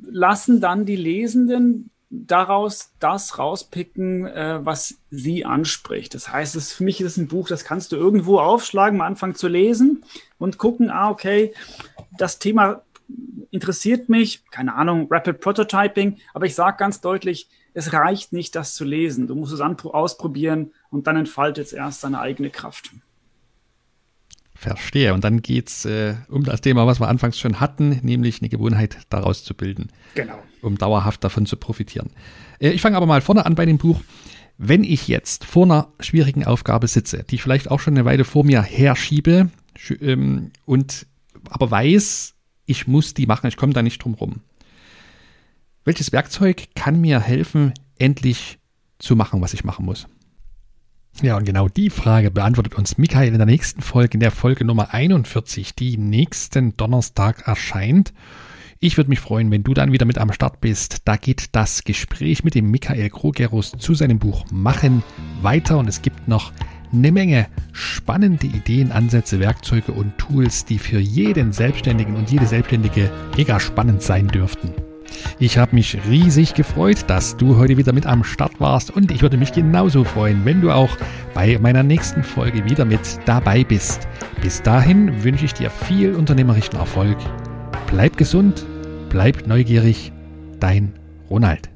lassen 0.00 0.60
dann 0.60 0.86
die 0.86 0.94
Lesenden 0.94 1.90
daraus 2.26 2.92
das 3.00 3.38
rauspicken, 3.38 4.26
äh, 4.26 4.64
was 4.64 4.96
sie 5.10 5.44
anspricht. 5.44 6.14
Das 6.14 6.32
heißt, 6.32 6.56
es, 6.56 6.72
für 6.72 6.84
mich 6.84 7.00
ist 7.00 7.12
es 7.12 7.16
ein 7.16 7.28
Buch, 7.28 7.48
das 7.48 7.64
kannst 7.64 7.92
du 7.92 7.96
irgendwo 7.96 8.38
aufschlagen, 8.38 8.98
mal 8.98 9.06
anfangen 9.06 9.34
zu 9.34 9.48
lesen 9.48 10.04
und 10.38 10.58
gucken, 10.58 10.90
ah, 10.90 11.10
okay, 11.10 11.52
das 12.16 12.38
Thema 12.38 12.82
interessiert 13.50 14.08
mich, 14.08 14.44
keine 14.50 14.74
Ahnung, 14.74 15.08
Rapid 15.10 15.40
Prototyping, 15.40 16.18
aber 16.32 16.46
ich 16.46 16.54
sage 16.54 16.76
ganz 16.78 17.00
deutlich, 17.00 17.48
es 17.74 17.92
reicht 17.92 18.32
nicht, 18.32 18.54
das 18.54 18.74
zu 18.74 18.84
lesen. 18.84 19.26
Du 19.26 19.34
musst 19.34 19.52
es 19.52 19.60
ausprobieren 19.60 20.72
und 20.90 21.06
dann 21.06 21.16
entfaltet 21.16 21.66
es 21.66 21.72
erst 21.72 22.02
seine 22.02 22.20
eigene 22.20 22.50
Kraft. 22.50 22.92
Verstehe. 24.54 25.12
Und 25.12 25.24
dann 25.24 25.42
geht 25.42 25.68
es 25.68 25.84
äh, 25.84 26.14
um 26.28 26.44
das 26.44 26.60
Thema, 26.60 26.86
was 26.86 27.00
wir 27.00 27.08
anfangs 27.08 27.38
schon 27.38 27.60
hatten, 27.60 28.00
nämlich 28.02 28.40
eine 28.40 28.48
Gewohnheit 28.48 28.98
daraus 29.10 29.42
zu 29.44 29.54
bilden. 29.54 29.88
Genau. 30.14 30.38
Um 30.62 30.78
dauerhaft 30.78 31.24
davon 31.24 31.44
zu 31.44 31.56
profitieren. 31.56 32.10
Äh, 32.60 32.70
ich 32.70 32.80
fange 32.80 32.96
aber 32.96 33.06
mal 33.06 33.20
vorne 33.20 33.46
an 33.46 33.56
bei 33.56 33.66
dem 33.66 33.78
Buch. 33.78 34.00
Wenn 34.56 34.84
ich 34.84 35.08
jetzt 35.08 35.44
vor 35.44 35.64
einer 35.64 35.88
schwierigen 35.98 36.44
Aufgabe 36.44 36.86
sitze, 36.86 37.24
die 37.28 37.34
ich 37.34 37.42
vielleicht 37.42 37.70
auch 37.70 37.80
schon 37.80 37.94
eine 37.94 38.04
Weile 38.04 38.24
vor 38.24 38.44
mir 38.44 38.62
herschiebe 38.62 39.50
ähm, 40.00 40.52
und 40.64 41.06
aber 41.50 41.70
weiß, 41.70 42.34
ich 42.64 42.86
muss 42.86 43.14
die 43.14 43.26
machen, 43.26 43.48
ich 43.48 43.56
komme 43.56 43.72
da 43.72 43.82
nicht 43.82 44.02
drum 44.02 44.14
rum. 44.14 44.40
Welches 45.84 46.12
Werkzeug 46.12 46.68
kann 46.74 47.00
mir 47.00 47.20
helfen, 47.20 47.74
endlich 47.98 48.58
zu 48.98 49.16
machen, 49.16 49.40
was 49.42 49.52
ich 49.52 49.64
machen 49.64 49.84
muss? 49.84 50.06
Ja, 51.22 51.36
und 51.36 51.44
genau 51.44 51.68
die 51.68 51.90
Frage 51.90 52.30
beantwortet 52.30 52.74
uns 52.74 52.98
Michael 52.98 53.28
in 53.28 53.38
der 53.38 53.46
nächsten 53.46 53.82
Folge, 53.82 54.14
in 54.14 54.20
der 54.20 54.32
Folge 54.32 54.64
Nummer 54.64 54.92
41, 54.92 55.74
die 55.74 55.96
nächsten 55.96 56.76
Donnerstag 56.76 57.46
erscheint. 57.46 58.12
Ich 58.80 58.96
würde 58.96 59.08
mich 59.08 59.20
freuen, 59.20 59.50
wenn 59.50 59.62
du 59.62 59.72
dann 59.74 59.92
wieder 59.92 60.04
mit 60.06 60.18
am 60.18 60.32
Start 60.32 60.60
bist. 60.60 61.02
Da 61.06 61.16
geht 61.16 61.50
das 61.52 61.84
Gespräch 61.84 62.44
mit 62.44 62.54
dem 62.54 62.70
Michael 62.70 63.08
Krogerus 63.10 63.72
zu 63.78 63.94
seinem 63.94 64.18
Buch 64.18 64.44
Machen 64.50 65.02
weiter 65.40 65.78
und 65.78 65.88
es 65.88 66.02
gibt 66.02 66.28
noch 66.28 66.52
eine 66.92 67.12
Menge 67.12 67.46
spannende 67.72 68.46
Ideen, 68.46 68.92
Ansätze, 68.92 69.40
Werkzeuge 69.40 69.92
und 69.92 70.18
Tools, 70.18 70.64
die 70.64 70.78
für 70.78 70.98
jeden 70.98 71.52
Selbstständigen 71.52 72.16
und 72.16 72.30
jede 72.30 72.46
Selbstständige 72.46 73.10
mega 73.36 73.58
spannend 73.58 74.02
sein 74.02 74.28
dürften. 74.28 74.83
Ich 75.38 75.58
habe 75.58 75.74
mich 75.74 75.98
riesig 76.08 76.54
gefreut, 76.54 77.04
dass 77.08 77.36
du 77.36 77.56
heute 77.56 77.76
wieder 77.76 77.92
mit 77.92 78.06
am 78.06 78.24
Start 78.24 78.60
warst 78.60 78.90
und 78.90 79.10
ich 79.10 79.22
würde 79.22 79.36
mich 79.36 79.52
genauso 79.52 80.04
freuen, 80.04 80.44
wenn 80.44 80.60
du 80.60 80.70
auch 80.70 80.96
bei 81.34 81.58
meiner 81.58 81.82
nächsten 81.82 82.22
Folge 82.22 82.64
wieder 82.64 82.84
mit 82.84 83.18
dabei 83.26 83.64
bist. 83.64 84.08
Bis 84.40 84.62
dahin 84.62 85.24
wünsche 85.24 85.44
ich 85.44 85.54
dir 85.54 85.70
viel 85.70 86.14
unternehmerischen 86.14 86.76
Erfolg. 86.76 87.16
Bleib 87.88 88.16
gesund, 88.16 88.64
bleib 89.08 89.46
neugierig, 89.46 90.12
dein 90.60 90.92
Ronald. 91.30 91.73